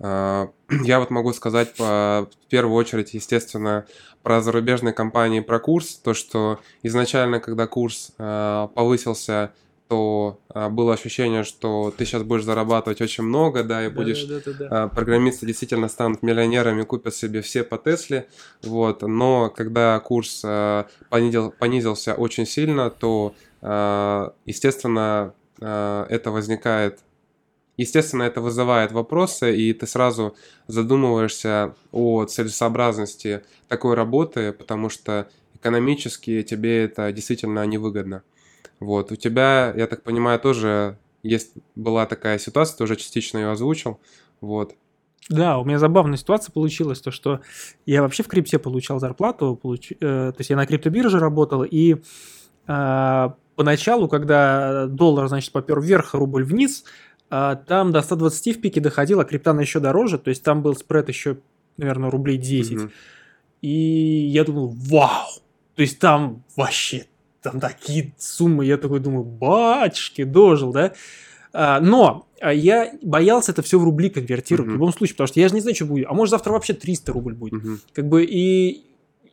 Я 0.00 0.98
вот 0.98 1.10
могу 1.10 1.32
сказать 1.32 1.74
по, 1.76 2.28
в 2.30 2.46
первую 2.48 2.74
очередь, 2.76 3.14
естественно, 3.14 3.86
про 4.22 4.40
зарубежные 4.40 4.92
компании, 4.92 5.40
про 5.40 5.60
курс. 5.60 5.94
То, 5.94 6.14
что 6.14 6.58
изначально, 6.82 7.38
когда 7.38 7.68
курс 7.68 8.12
повысился 8.18 9.52
то 9.94 10.40
а, 10.48 10.70
было 10.70 10.94
ощущение, 10.94 11.44
что 11.44 11.94
ты 11.96 12.04
сейчас 12.04 12.24
будешь 12.24 12.42
зарабатывать 12.42 13.00
очень 13.00 13.22
много, 13.22 13.62
да, 13.62 13.86
и 13.86 13.88
будешь 13.88 14.24
да, 14.24 14.40
да, 14.44 14.52
да, 14.52 14.68
да. 14.68 14.88
Программисты 14.88 15.46
действительно 15.46 15.86
станут 15.86 16.24
миллионерами, 16.24 16.82
купят 16.82 17.14
себе 17.14 17.42
все 17.42 17.62
по 17.62 17.78
Тесле, 17.78 18.26
вот. 18.64 19.02
Но 19.02 19.50
когда 19.50 20.00
курс 20.00 20.42
а, 20.44 20.88
понизил, 21.10 21.52
понизился 21.52 22.14
очень 22.14 22.44
сильно, 22.44 22.90
то, 22.90 23.36
а, 23.62 24.34
естественно, 24.46 25.32
это 25.60 26.30
возникает 26.30 26.98
Естественно, 27.76 28.22
это 28.22 28.40
вызывает 28.40 28.92
вопросы, 28.92 29.56
и 29.56 29.72
ты 29.72 29.88
сразу 29.88 30.36
задумываешься 30.68 31.74
о 31.90 32.24
целесообразности 32.24 33.42
такой 33.66 33.94
работы, 33.94 34.52
потому 34.52 34.88
что 34.88 35.28
экономически 35.54 36.44
тебе 36.44 36.84
это 36.84 37.10
действительно 37.10 37.66
невыгодно. 37.66 38.22
Вот, 38.80 39.12
у 39.12 39.16
тебя, 39.16 39.72
я 39.76 39.86
так 39.86 40.02
понимаю, 40.02 40.38
тоже 40.40 40.98
есть, 41.22 41.54
была 41.74 42.06
такая 42.06 42.38
ситуация, 42.38 42.78
ты 42.78 42.84
уже 42.84 42.96
частично 42.96 43.38
ее 43.38 43.50
озвучил, 43.50 43.98
вот. 44.40 44.74
Да, 45.30 45.58
у 45.58 45.64
меня 45.64 45.78
забавная 45.78 46.18
ситуация 46.18 46.52
получилась, 46.52 47.00
то 47.00 47.10
что 47.10 47.40
я 47.86 48.02
вообще 48.02 48.22
в 48.22 48.28
крипте 48.28 48.58
получал 48.58 49.00
зарплату, 49.00 49.58
получ... 49.60 49.92
э, 49.92 49.96
то 49.98 50.36
есть 50.36 50.50
я 50.50 50.56
на 50.56 50.66
криптобирже 50.66 51.18
работал, 51.18 51.64
и 51.64 51.96
э, 52.66 53.28
поначалу, 53.56 54.08
когда 54.08 54.86
доллар, 54.86 55.28
значит, 55.28 55.52
попер 55.52 55.80
вверх, 55.80 56.12
рубль 56.12 56.44
вниз, 56.44 56.84
э, 57.30 57.56
там 57.66 57.90
до 57.90 58.02
120 58.02 58.58
в 58.58 58.60
пике 58.60 58.80
доходило, 58.80 59.22
а 59.22 59.24
криптана 59.24 59.60
еще 59.60 59.80
дороже, 59.80 60.18
то 60.18 60.28
есть 60.28 60.42
там 60.42 60.62
был 60.62 60.76
спред 60.76 61.08
еще, 61.08 61.38
наверное, 61.78 62.10
рублей 62.10 62.36
10. 62.36 62.76
Угу. 62.76 62.90
И 63.62 64.28
я 64.30 64.44
думал, 64.44 64.74
вау, 64.76 65.30
то 65.74 65.80
есть 65.80 65.98
там 65.98 66.44
вообще 66.54 67.06
там 67.44 67.60
такие 67.60 68.14
суммы, 68.18 68.64
я 68.64 68.78
такой 68.78 69.00
думаю, 69.00 69.22
батюшки, 69.22 70.24
дожил, 70.24 70.72
да? 70.72 70.94
А, 71.52 71.78
но 71.78 72.26
а, 72.40 72.52
я 72.54 72.92
боялся 73.02 73.52
это 73.52 73.60
все 73.60 73.78
в 73.78 73.84
рубли 73.84 74.08
конвертировать 74.08 74.68
uh-huh. 74.68 74.72
в 74.72 74.74
любом 74.74 74.92
случае, 74.94 75.14
потому 75.14 75.28
что 75.28 75.40
я 75.40 75.48
же 75.48 75.54
не 75.54 75.60
знаю, 75.60 75.76
что 75.76 75.84
будет. 75.84 76.06
А 76.08 76.14
может 76.14 76.30
завтра 76.30 76.52
вообще 76.52 76.72
300 76.72 77.12
рубль 77.12 77.34
будет. 77.34 77.62
Uh-huh. 77.62 77.78
Как 77.92 78.08
бы 78.08 78.24
и 78.24 78.84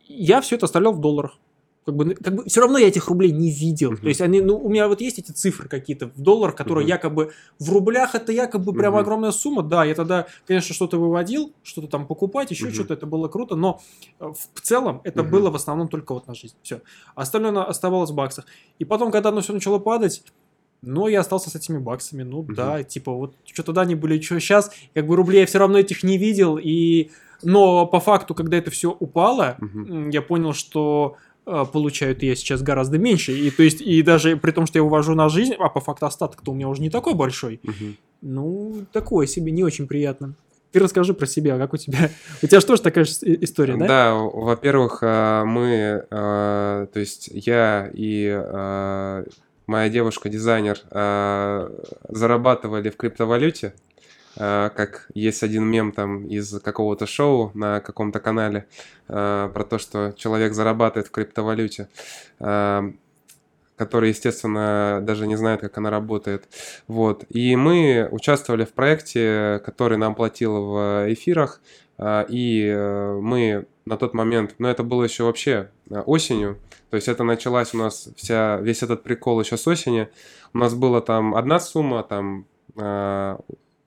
я 0.06 0.42
все 0.42 0.56
это 0.56 0.66
оставлял 0.66 0.92
в 0.92 1.00
долларах 1.00 1.38
как 1.84 1.96
бы, 1.96 2.14
как 2.14 2.34
бы 2.34 2.44
все 2.44 2.60
равно 2.60 2.78
я 2.78 2.88
этих 2.88 3.08
рублей 3.08 3.32
не 3.32 3.50
видел. 3.50 3.92
Uh-huh. 3.92 4.02
То 4.02 4.08
есть 4.08 4.20
они, 4.20 4.40
ну, 4.40 4.56
у 4.56 4.68
меня 4.68 4.86
вот 4.88 5.00
есть 5.00 5.18
эти 5.18 5.32
цифры 5.32 5.68
какие-то 5.68 6.06
в 6.06 6.20
долларах, 6.20 6.54
которые 6.54 6.86
uh-huh. 6.86 6.90
якобы 6.90 7.32
в 7.58 7.70
рублях 7.70 8.14
это 8.14 8.32
якобы 8.32 8.72
прям 8.72 8.94
uh-huh. 8.94 9.00
огромная 9.00 9.32
сумма. 9.32 9.62
Да, 9.62 9.84
я 9.84 9.94
тогда, 9.94 10.26
конечно, 10.46 10.74
что-то 10.74 10.98
выводил, 10.98 11.52
что-то 11.62 11.88
там 11.88 12.06
покупать, 12.06 12.50
еще 12.50 12.68
uh-huh. 12.68 12.74
что-то, 12.74 12.94
это 12.94 13.06
было 13.06 13.28
круто, 13.28 13.56
но 13.56 13.80
э, 14.20 14.32
в 14.54 14.60
целом 14.60 15.00
это 15.02 15.22
uh-huh. 15.22 15.28
было 15.28 15.50
в 15.50 15.56
основном 15.56 15.88
только 15.88 16.14
вот 16.14 16.28
на 16.28 16.34
жизнь. 16.34 16.54
Все. 16.62 16.80
Остальное 17.14 17.64
оставалось 17.64 18.10
в 18.10 18.14
баксах. 18.14 18.46
И 18.78 18.84
потом, 18.84 19.10
когда 19.10 19.30
оно 19.30 19.40
все 19.40 19.52
начало 19.52 19.78
падать, 19.78 20.22
но 20.82 21.08
я 21.08 21.20
остался 21.20 21.50
с 21.50 21.54
этими 21.56 21.78
баксами, 21.78 22.22
ну 22.22 22.42
uh-huh. 22.42 22.54
да, 22.54 22.82
типа 22.84 23.12
вот 23.12 23.34
что 23.44 23.64
тогда 23.64 23.84
не 23.84 23.96
были, 23.96 24.20
что 24.20 24.38
сейчас, 24.38 24.70
как 24.94 25.06
бы 25.06 25.16
рублей 25.16 25.40
я 25.40 25.46
все 25.46 25.58
равно 25.58 25.78
этих 25.78 26.04
не 26.04 26.16
видел, 26.16 26.58
и 26.62 27.10
но 27.44 27.86
по 27.86 27.98
факту, 27.98 28.36
когда 28.36 28.56
это 28.56 28.70
все 28.70 28.90
упало, 28.90 29.56
uh-huh. 29.60 30.12
я 30.12 30.22
понял, 30.22 30.52
что 30.52 31.16
получают 31.44 32.22
я 32.22 32.34
сейчас 32.36 32.62
гораздо 32.62 32.98
меньше. 32.98 33.32
И 33.32 33.50
то 33.50 33.62
есть, 33.62 33.80
и 33.80 34.02
даже 34.02 34.36
при 34.36 34.52
том, 34.52 34.66
что 34.66 34.78
я 34.78 34.84
увожу 34.84 35.14
на 35.14 35.28
жизнь, 35.28 35.54
а 35.58 35.68
по 35.68 35.80
факту 35.80 36.06
остаток-то 36.06 36.52
у 36.52 36.54
меня 36.54 36.68
уже 36.68 36.82
не 36.82 36.90
такой 36.90 37.14
большой. 37.14 37.60
Угу. 37.64 37.94
Ну, 38.22 38.84
такое 38.92 39.26
себе, 39.26 39.50
не 39.50 39.64
очень 39.64 39.86
приятно. 39.86 40.34
Ты 40.70 40.78
расскажи 40.78 41.12
про 41.12 41.26
себя, 41.26 41.58
как 41.58 41.74
у 41.74 41.76
тебя? 41.76 42.10
У 42.42 42.46
тебя 42.46 42.60
же 42.60 42.66
тоже 42.66 42.80
такая 42.80 43.04
же 43.04 43.12
история, 43.22 43.76
да? 43.76 43.86
Да, 43.86 44.14
во-первых, 44.14 45.00
а, 45.02 45.44
мы, 45.44 46.06
а, 46.10 46.86
то 46.86 47.00
есть 47.00 47.28
я 47.32 47.90
и 47.92 48.30
моя 49.66 49.88
девушка-дизайнер 49.88 50.78
зарабатывали 52.08 52.90
в 52.90 52.96
криптовалюте. 52.96 53.74
А, 54.36 54.70
как 54.70 55.08
есть 55.14 55.42
один 55.42 55.64
мем 55.64 55.92
там 55.92 56.26
из 56.26 56.58
какого-то 56.60 57.06
шоу 57.06 57.50
на 57.54 57.80
каком-то 57.80 58.20
канале 58.20 58.66
а, 59.08 59.48
про 59.48 59.64
то, 59.64 59.78
что 59.78 60.14
человек 60.16 60.54
зарабатывает 60.54 61.08
в 61.08 61.10
криптовалюте, 61.10 61.88
а, 62.40 62.90
который, 63.76 64.10
естественно, 64.10 65.00
даже 65.02 65.26
не 65.26 65.36
знает, 65.36 65.60
как 65.60 65.76
она 65.78 65.90
работает. 65.90 66.48
Вот. 66.86 67.24
И 67.28 67.56
мы 67.56 68.08
участвовали 68.10 68.64
в 68.64 68.72
проекте, 68.72 69.60
который 69.64 69.98
нам 69.98 70.14
платил 70.14 70.64
в 70.66 71.12
эфирах, 71.12 71.60
и 72.00 73.16
мы 73.20 73.66
на 73.84 73.96
тот 73.96 74.14
момент, 74.14 74.54
но 74.58 74.70
это 74.70 74.82
было 74.82 75.04
еще 75.04 75.24
вообще 75.24 75.70
осенью, 75.90 76.58
то 76.90 76.96
есть 76.96 77.08
это 77.08 77.24
началась 77.24 77.74
у 77.74 77.78
нас 77.78 78.08
вся, 78.16 78.58
весь 78.58 78.82
этот 78.82 79.02
прикол 79.02 79.40
еще 79.40 79.56
с 79.56 79.66
осени. 79.66 80.08
У 80.54 80.58
нас 80.58 80.74
была 80.74 81.00
там 81.00 81.34
одна 81.34 81.58
сумма, 81.58 82.02
там 82.02 82.46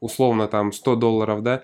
условно 0.05 0.47
там 0.47 0.71
100 0.71 0.95
долларов, 0.95 1.43
да, 1.43 1.63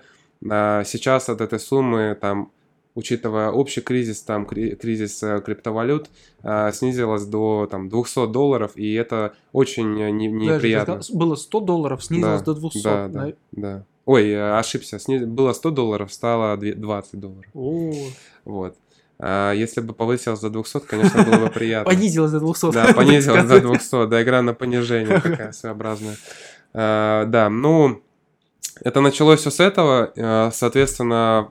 а 0.50 0.84
сейчас 0.84 1.28
от 1.28 1.40
этой 1.40 1.60
суммы 1.60 2.16
там 2.20 2.50
учитывая 2.94 3.50
общий 3.50 3.80
кризис, 3.80 4.22
там 4.22 4.44
кризис 4.44 5.22
э, 5.22 5.40
криптовалют, 5.40 6.10
а, 6.42 6.72
снизилась 6.72 7.24
до 7.24 7.66
там 7.70 7.88
200 7.88 8.30
долларов, 8.30 8.72
и 8.74 8.92
это 8.92 9.32
очень 9.52 9.94
не, 9.94 10.28
неприятно. 10.28 10.96
Даже, 10.96 11.14
было 11.14 11.34
100 11.34 11.60
долларов, 11.60 12.04
снизилось 12.04 12.42
да, 12.42 12.52
до 12.52 12.60
200. 12.60 12.82
Да, 12.82 13.08
да, 13.08 13.26
да, 13.26 13.32
да. 13.52 13.84
Ой, 14.04 14.30
э, 14.30 14.58
ошибся, 14.58 14.98
сниз... 14.98 15.24
было 15.24 15.52
100 15.52 15.70
долларов, 15.70 16.12
стало 16.12 16.56
20 16.56 17.20
долларов. 17.20 17.50
О. 17.54 17.92
Вот. 18.44 18.76
А 19.18 19.52
если 19.52 19.80
бы 19.80 19.94
повысилось 19.94 20.40
до 20.40 20.50
200, 20.50 20.80
конечно, 20.80 21.22
было 21.22 21.46
бы 21.46 21.50
приятно. 21.50 21.90
Понизилось 21.90 22.32
до 22.32 22.40
200. 22.40 22.72
Да, 22.72 22.92
понизилось 22.92 23.44
до 23.44 23.60
200, 23.60 24.08
да, 24.08 24.22
игра 24.22 24.42
на 24.42 24.52
понижение 24.52 25.20
такая 25.20 25.52
своеобразная. 25.52 26.16
А, 26.74 27.26
да, 27.26 27.48
ну, 27.48 28.02
это 28.84 29.00
началось 29.00 29.40
все 29.40 29.50
с 29.50 29.60
этого. 29.60 30.12
Э, 30.16 30.50
соответственно, 30.52 31.50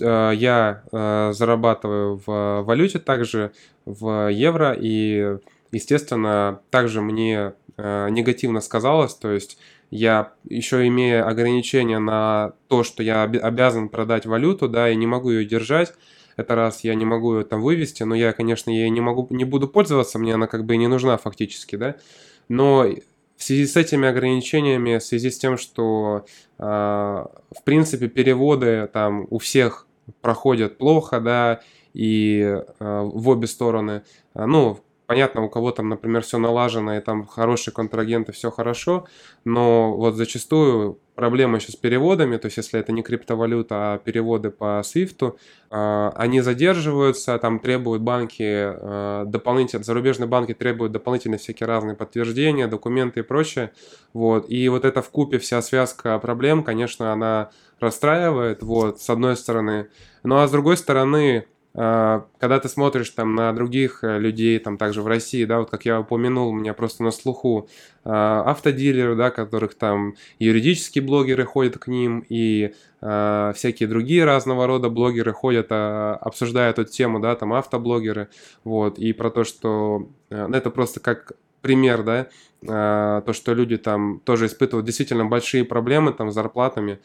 э, 0.00 0.32
я 0.34 0.82
э, 0.90 1.32
зарабатываю 1.34 2.20
в 2.24 2.62
валюте 2.62 2.98
также, 2.98 3.52
в 3.84 4.28
евро, 4.30 4.76
и, 4.78 5.38
естественно, 5.72 6.60
также 6.70 7.00
мне 7.00 7.54
негативно 7.78 8.60
сказалось, 8.60 9.14
то 9.14 9.30
есть 9.30 9.56
я 9.90 10.32
еще 10.48 10.86
имея 10.88 11.24
ограничения 11.24 12.00
на 12.00 12.54
то, 12.66 12.82
что 12.82 13.04
я 13.04 13.22
обязан 13.22 13.88
продать 13.88 14.26
валюту, 14.26 14.68
да, 14.68 14.90
и 14.90 14.96
не 14.96 15.06
могу 15.06 15.30
ее 15.30 15.46
держать, 15.46 15.94
это 16.36 16.56
раз 16.56 16.82
я 16.82 16.94
не 16.96 17.04
могу 17.04 17.36
ее 17.36 17.44
там 17.44 17.62
вывести, 17.62 18.02
но 18.02 18.16
я, 18.16 18.32
конечно, 18.32 18.70
ей 18.70 18.90
не 18.90 19.00
могу, 19.00 19.28
не 19.30 19.44
буду 19.44 19.68
пользоваться, 19.68 20.18
мне 20.18 20.34
она 20.34 20.48
как 20.48 20.64
бы 20.64 20.74
и 20.74 20.78
не 20.78 20.88
нужна 20.88 21.16
фактически, 21.18 21.76
да, 21.76 21.94
но 22.48 22.84
в 23.38 23.42
связи 23.44 23.66
с 23.66 23.76
этими 23.76 24.08
ограничениями, 24.08 24.98
в 24.98 25.02
связи 25.02 25.30
с 25.30 25.38
тем, 25.38 25.56
что, 25.56 26.26
э, 26.58 26.62
в 26.62 27.62
принципе, 27.64 28.08
переводы 28.08 28.90
там 28.92 29.26
у 29.30 29.38
всех 29.38 29.86
проходят 30.20 30.76
плохо, 30.76 31.20
да, 31.20 31.60
и 31.94 32.40
э, 32.40 32.62
в 32.78 33.28
обе 33.28 33.46
стороны, 33.46 34.02
ну, 34.34 34.78
Понятно, 35.08 35.42
у 35.42 35.48
кого 35.48 35.70
там, 35.70 35.88
например, 35.88 36.20
все 36.20 36.36
налажено, 36.36 36.98
и 36.98 37.00
там 37.00 37.26
хорошие 37.26 37.72
контрагенты, 37.72 38.32
все 38.32 38.50
хорошо, 38.50 39.06
но 39.42 39.96
вот 39.96 40.16
зачастую 40.16 41.00
проблема 41.14 41.56
еще 41.56 41.72
с 41.72 41.76
переводами, 41.76 42.36
то 42.36 42.44
есть 42.44 42.58
если 42.58 42.78
это 42.78 42.92
не 42.92 43.02
криптовалюта, 43.02 43.94
а 43.94 43.98
переводы 43.98 44.50
по 44.50 44.82
SWIFT, 44.84 45.34
а, 45.70 46.12
они 46.14 46.42
задерживаются, 46.42 47.38
там 47.38 47.58
требуют 47.58 48.02
банки 48.02 48.42
а, 48.42 49.24
дополнительно, 49.24 49.82
зарубежные 49.82 50.28
банки 50.28 50.52
требуют 50.52 50.92
дополнительные 50.92 51.38
всякие 51.38 51.66
разные 51.66 51.96
подтверждения, 51.96 52.66
документы 52.66 53.20
и 53.20 53.22
прочее, 53.22 53.72
вот, 54.12 54.50
и 54.50 54.68
вот 54.68 54.84
эта 54.84 55.00
в 55.00 55.08
купе 55.08 55.38
вся 55.38 55.62
связка 55.62 56.18
проблем, 56.18 56.62
конечно, 56.62 57.14
она 57.14 57.48
расстраивает, 57.80 58.62
вот, 58.62 59.00
с 59.00 59.08
одной 59.08 59.36
стороны, 59.36 59.88
ну 60.22 60.36
а 60.36 60.46
с 60.46 60.50
другой 60.50 60.76
стороны, 60.76 61.46
когда 61.72 62.58
ты 62.60 62.68
смотришь 62.68 63.10
там 63.10 63.34
на 63.34 63.52
других 63.52 64.02
э, 64.02 64.18
людей, 64.18 64.58
там 64.58 64.78
также 64.78 65.02
в 65.02 65.06
России, 65.06 65.44
да, 65.44 65.58
вот 65.58 65.70
как 65.70 65.84
я 65.84 66.00
упомянул, 66.00 66.48
у 66.48 66.52
меня 66.52 66.74
просто 66.74 67.04
на 67.04 67.10
слуху 67.10 67.68
а, 68.04 68.42
автодилеры, 68.46 69.16
да, 69.16 69.30
которых 69.30 69.74
там 69.74 70.14
юридические 70.38 71.04
блогеры 71.04 71.44
ходят 71.44 71.76
к 71.76 71.88
ним 71.88 72.24
и 72.28 72.72
э, 73.02 73.52
всякие 73.54 73.86
другие 73.86 74.24
разного 74.24 74.66
рода 74.66 74.88
блогеры 74.88 75.32
ходят, 75.32 75.66
э, 75.70 76.18
обсуждая 76.20 76.70
эту 76.70 76.84
тему, 76.84 77.20
да, 77.20 77.36
там 77.36 77.52
автоблогеры, 77.52 78.28
вот, 78.64 78.98
и 78.98 79.12
про 79.12 79.30
то, 79.30 79.44
что 79.44 80.08
э, 80.30 80.48
это 80.50 80.70
просто 80.70 81.00
как 81.00 81.32
пример, 81.60 82.02
да, 82.02 82.28
э, 82.62 83.22
то, 83.24 83.32
что 83.32 83.54
люди 83.54 83.76
там 83.76 84.20
тоже 84.24 84.46
испытывают 84.46 84.86
действительно 84.86 85.24
большие 85.24 85.64
проблемы 85.64 86.12
там 86.12 86.30
с 86.30 86.34
зарплатами, 86.34 86.98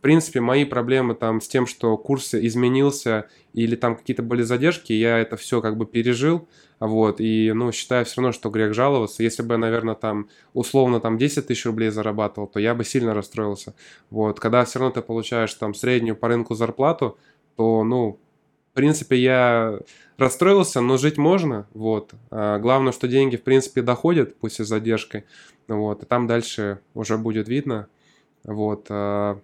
в 0.00 0.02
принципе, 0.02 0.40
мои 0.40 0.64
проблемы 0.64 1.14
там 1.14 1.42
с 1.42 1.48
тем, 1.48 1.66
что 1.66 1.98
курс 1.98 2.32
изменился 2.32 3.28
или 3.52 3.76
там 3.76 3.96
какие-то 3.96 4.22
были 4.22 4.40
задержки, 4.40 4.94
я 4.94 5.18
это 5.18 5.36
все 5.36 5.60
как 5.60 5.76
бы 5.76 5.84
пережил, 5.84 6.48
вот, 6.78 7.20
и, 7.20 7.52
ну, 7.52 7.70
считаю 7.70 8.06
все 8.06 8.22
равно, 8.22 8.32
что 8.32 8.48
грех 8.48 8.72
жаловаться. 8.72 9.22
Если 9.22 9.42
бы 9.42 9.54
я, 9.54 9.58
наверное, 9.58 9.94
там, 9.94 10.30
условно, 10.54 11.00
там 11.00 11.18
10 11.18 11.46
тысяч 11.48 11.66
рублей 11.66 11.90
зарабатывал, 11.90 12.48
то 12.48 12.58
я 12.58 12.74
бы 12.74 12.82
сильно 12.82 13.12
расстроился, 13.12 13.74
вот. 14.08 14.40
Когда 14.40 14.64
все 14.64 14.78
равно 14.78 14.94
ты 14.94 15.02
получаешь 15.02 15.52
там 15.52 15.74
среднюю 15.74 16.16
по 16.16 16.28
рынку 16.28 16.54
зарплату, 16.54 17.18
то, 17.56 17.84
ну, 17.84 18.18
в 18.70 18.74
принципе, 18.74 19.16
я 19.16 19.80
расстроился, 20.16 20.80
но 20.80 20.96
жить 20.96 21.18
можно, 21.18 21.66
вот. 21.74 22.12
А 22.30 22.58
главное, 22.58 22.92
что 22.92 23.08
деньги, 23.08 23.36
в 23.36 23.42
принципе, 23.42 23.82
доходят, 23.82 24.36
пусть 24.38 24.60
и 24.60 24.64
с 24.64 24.68
задержкой, 24.68 25.24
вот, 25.66 26.02
и 26.02 26.06
там 26.06 26.26
дальше 26.26 26.80
уже 26.94 27.18
будет 27.18 27.48
видно, 27.48 27.88
вот. 28.44 28.86
А 28.90 29.40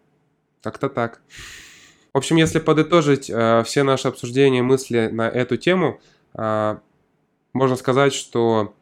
как-то 0.62 0.88
так. 0.88 1.20
В 2.12 2.18
общем, 2.18 2.36
если 2.36 2.60
подытожить 2.60 3.28
э, 3.28 3.62
все 3.64 3.82
наши 3.82 4.08
обсуждения, 4.08 4.62
мысли 4.62 5.08
на 5.12 5.28
эту 5.28 5.56
тему, 5.56 6.00
э, 6.34 6.78
можно 7.52 7.76
сказать, 7.76 8.14
что 8.14 8.74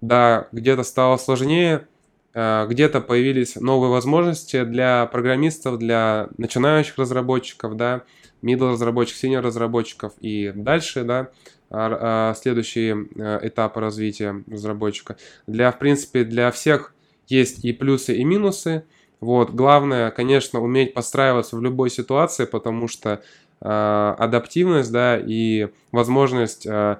да, 0.00 0.48
где-то 0.52 0.82
стало 0.82 1.16
сложнее, 1.16 1.86
где-то 2.34 3.00
появились 3.00 3.56
новые 3.56 3.90
возможности 3.90 4.64
для 4.64 5.06
программистов, 5.06 5.78
для 5.78 6.28
начинающих 6.38 6.96
разработчиков, 6.96 7.76
да, 7.76 8.04
middle 8.42 8.72
разработчиков, 8.72 9.24
senior 9.24 9.40
разработчиков 9.40 10.12
и 10.20 10.52
дальше, 10.54 11.04
да, 11.04 11.30
а, 11.70 12.30
а, 12.30 12.34
следующие 12.34 13.08
э, 13.16 13.48
этапы 13.48 13.80
развития 13.80 14.44
разработчика. 14.50 15.16
Для, 15.46 15.70
в 15.72 15.78
принципе, 15.78 16.24
для 16.24 16.50
всех 16.50 16.94
есть 17.28 17.64
и 17.64 17.72
плюсы, 17.72 18.14
и 18.14 18.24
минусы. 18.24 18.84
Вот, 19.20 19.50
главное, 19.52 20.10
конечно, 20.10 20.60
уметь 20.60 20.92
подстраиваться 20.92 21.56
в 21.56 21.62
любой 21.62 21.88
ситуации, 21.88 22.44
потому 22.44 22.88
что 22.88 23.22
э, 23.60 24.14
адаптивность, 24.18 24.92
да, 24.92 25.18
и 25.18 25.68
возможность, 25.92 26.66
э, 26.66 26.98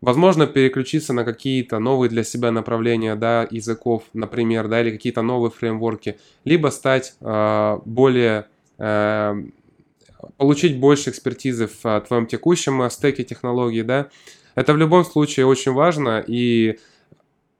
возможно, 0.00 0.46
переключиться 0.46 1.12
на 1.12 1.24
какие-то 1.24 1.78
новые 1.78 2.10
для 2.10 2.24
себя 2.24 2.50
направления, 2.50 3.14
да, 3.14 3.46
языков, 3.50 4.04
например, 4.12 4.68
да, 4.68 4.80
или 4.80 4.90
какие-то 4.90 5.22
новые 5.22 5.50
фреймворки, 5.50 6.18
либо 6.44 6.68
стать 6.68 7.14
э, 7.20 7.78
более 7.84 8.46
э, 8.78 9.34
получить 10.36 10.78
больше 10.78 11.10
экспертизы 11.10 11.66
в 11.66 11.84
э, 11.84 12.00
твоем 12.06 12.26
текущем 12.26 12.88
стеке 12.90 13.24
технологий, 13.24 13.82
да, 13.82 14.08
это 14.54 14.72
в 14.72 14.76
любом 14.76 15.04
случае 15.04 15.46
очень 15.46 15.72
важно, 15.72 16.24
и 16.26 16.78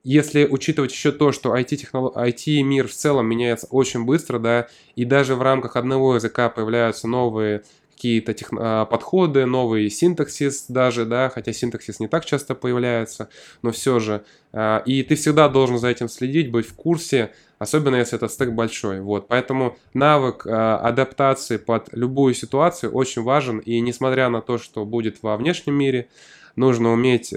если 0.03 0.47
учитывать 0.47 0.93
еще 0.93 1.11
то, 1.11 1.33
что 1.33 1.57
IT-мир 1.57 2.87
в 2.87 2.93
целом 2.93 3.27
меняется 3.27 3.67
очень 3.71 4.05
быстро, 4.05 4.39
да, 4.39 4.69
и 4.95 5.05
даже 5.05 5.35
в 5.35 5.43
рамках 5.43 5.75
одного 5.75 6.15
языка 6.15 6.49
появляются 6.49 7.09
новые 7.09 7.65
какие-то 7.97 8.35
тех... 8.35 8.49
А, 8.53 8.85
подходы, 8.85 9.47
новый 9.47 9.89
синтаксис 9.89 10.67
даже, 10.69 11.07
да, 11.07 11.31
хотя 11.31 11.53
синтаксис 11.53 11.99
не 11.99 12.09
так 12.09 12.27
часто 12.27 12.55
появляется, 12.55 13.31
но 13.63 13.73
все 13.73 13.99
же. 13.99 14.23
А, 14.53 14.83
и 14.85 15.03
ты 15.03 15.15
всегда 15.15 15.49
должен 15.49 15.79
за 15.79 15.89
этим 15.89 16.09
следить, 16.09 16.51
быть 16.51 16.67
в 16.67 16.75
курсе, 16.75 17.33
особенно 17.59 17.97
если 17.97 18.17
этот 18.17 18.31
стек 18.31 18.53
большой. 18.53 19.01
Вот, 19.01 19.29
поэтому 19.29 19.79
навык 19.95 20.47
а, 20.47 20.77
адаптации 20.77 21.57
под 21.57 21.89
любую 21.93 22.35
ситуацию 22.35 22.93
очень 22.93 23.23
важен, 23.23 23.59
и 23.61 23.81
несмотря 23.81 24.29
на 24.29 24.43
то, 24.43 24.59
что 24.59 24.85
будет 24.85 25.23
во 25.23 25.37
внешнем 25.39 25.75
мире, 25.75 26.09
нужно 26.55 26.93
уметь 26.93 27.35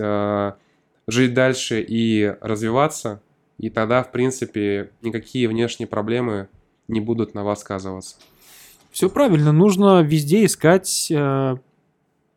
жить 1.07 1.33
дальше 1.33 1.81
и 1.81 2.35
развиваться, 2.41 3.21
и 3.57 3.69
тогда, 3.69 4.03
в 4.03 4.11
принципе, 4.11 4.91
никакие 5.01 5.47
внешние 5.47 5.87
проблемы 5.87 6.47
не 6.87 7.01
будут 7.01 7.33
на 7.33 7.43
вас 7.43 7.61
сказываться. 7.61 8.17
Все 8.91 9.09
правильно, 9.09 9.51
нужно 9.51 10.01
везде 10.01 10.45
искать 10.45 11.07
э, 11.11 11.55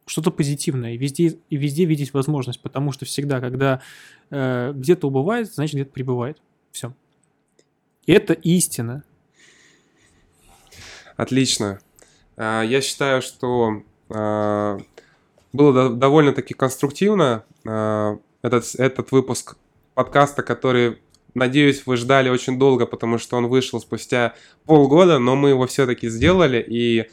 что-то 0.07 0.31
позитивное, 0.31 0.97
везде, 0.97 1.39
и 1.49 1.57
везде 1.57 1.85
видеть 1.85 2.13
возможность, 2.13 2.61
потому 2.61 2.93
что 2.93 3.05
всегда, 3.05 3.41
когда 3.41 3.81
э, 4.31 4.73
где-то 4.75 5.09
убывает, 5.09 5.53
значит 5.53 5.75
где-то 5.75 5.93
прибывает. 5.93 6.39
Все. 6.73 6.93
Это 8.07 8.33
истина. 8.35 9.05
Отлично. 11.17 11.81
А, 12.37 12.63
я 12.63 12.81
считаю, 12.81 13.23
что 13.23 13.83
а, 14.09 14.79
было 15.53 15.91
довольно-таки 15.91 16.55
конструктивно. 16.55 17.45
А, 17.67 18.19
этот, 18.43 18.75
этот 18.77 19.13
выпуск 19.13 19.57
подкаста, 19.95 20.43
который, 20.43 21.01
надеюсь, 21.35 21.83
вы 21.87 21.97
ждали 21.97 22.29
очень 22.29 22.59
долго, 22.59 22.87
потому 22.87 23.19
что 23.19 23.37
он 23.37 23.47
вышел 23.47 23.81
спустя 23.81 24.35
полгода, 24.65 25.19
но 25.19 25.37
мы 25.37 25.51
его 25.51 25.67
все-таки 25.67 26.09
сделали, 26.09 26.65
и 26.67 27.09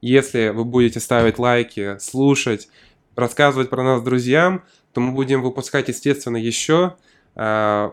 если 0.00 0.48
вы 0.48 0.64
будете 0.64 1.00
ставить 1.00 1.38
лайки, 1.38 1.96
слушать, 1.98 2.68
рассказывать 3.14 3.70
про 3.70 3.82
нас 3.82 4.02
друзьям, 4.02 4.64
то 4.92 5.00
мы 5.00 5.12
будем 5.12 5.42
выпускать, 5.42 5.88
естественно, 5.88 6.36
еще 6.36 6.96
э, 7.34 7.90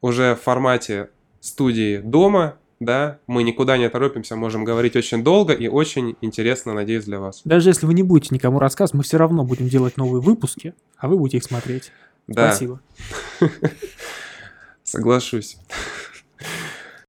уже 0.00 0.34
в 0.34 0.40
формате 0.42 1.10
студии 1.40 1.98
дома, 1.98 2.56
да, 2.80 3.18
мы 3.26 3.42
никуда 3.42 3.76
не 3.76 3.88
торопимся, 3.90 4.36
можем 4.36 4.64
говорить 4.64 4.96
очень 4.96 5.22
долго 5.22 5.52
и 5.52 5.68
очень 5.68 6.16
интересно, 6.22 6.72
надеюсь, 6.72 7.04
для 7.04 7.20
вас. 7.20 7.42
Даже 7.44 7.68
если 7.68 7.86
вы 7.86 7.92
не 7.92 8.02
будете 8.02 8.34
никому 8.34 8.58
рассказывать, 8.58 8.94
мы 8.94 9.02
все 9.02 9.18
равно 9.18 9.44
будем 9.44 9.68
делать 9.68 9.98
новые 9.98 10.22
выпуски, 10.22 10.74
а 10.96 11.08
вы 11.08 11.18
будете 11.18 11.36
их 11.36 11.44
смотреть. 11.44 11.92
Да. 12.26 12.50
Спасибо. 12.50 12.80
Соглашусь. 14.90 15.56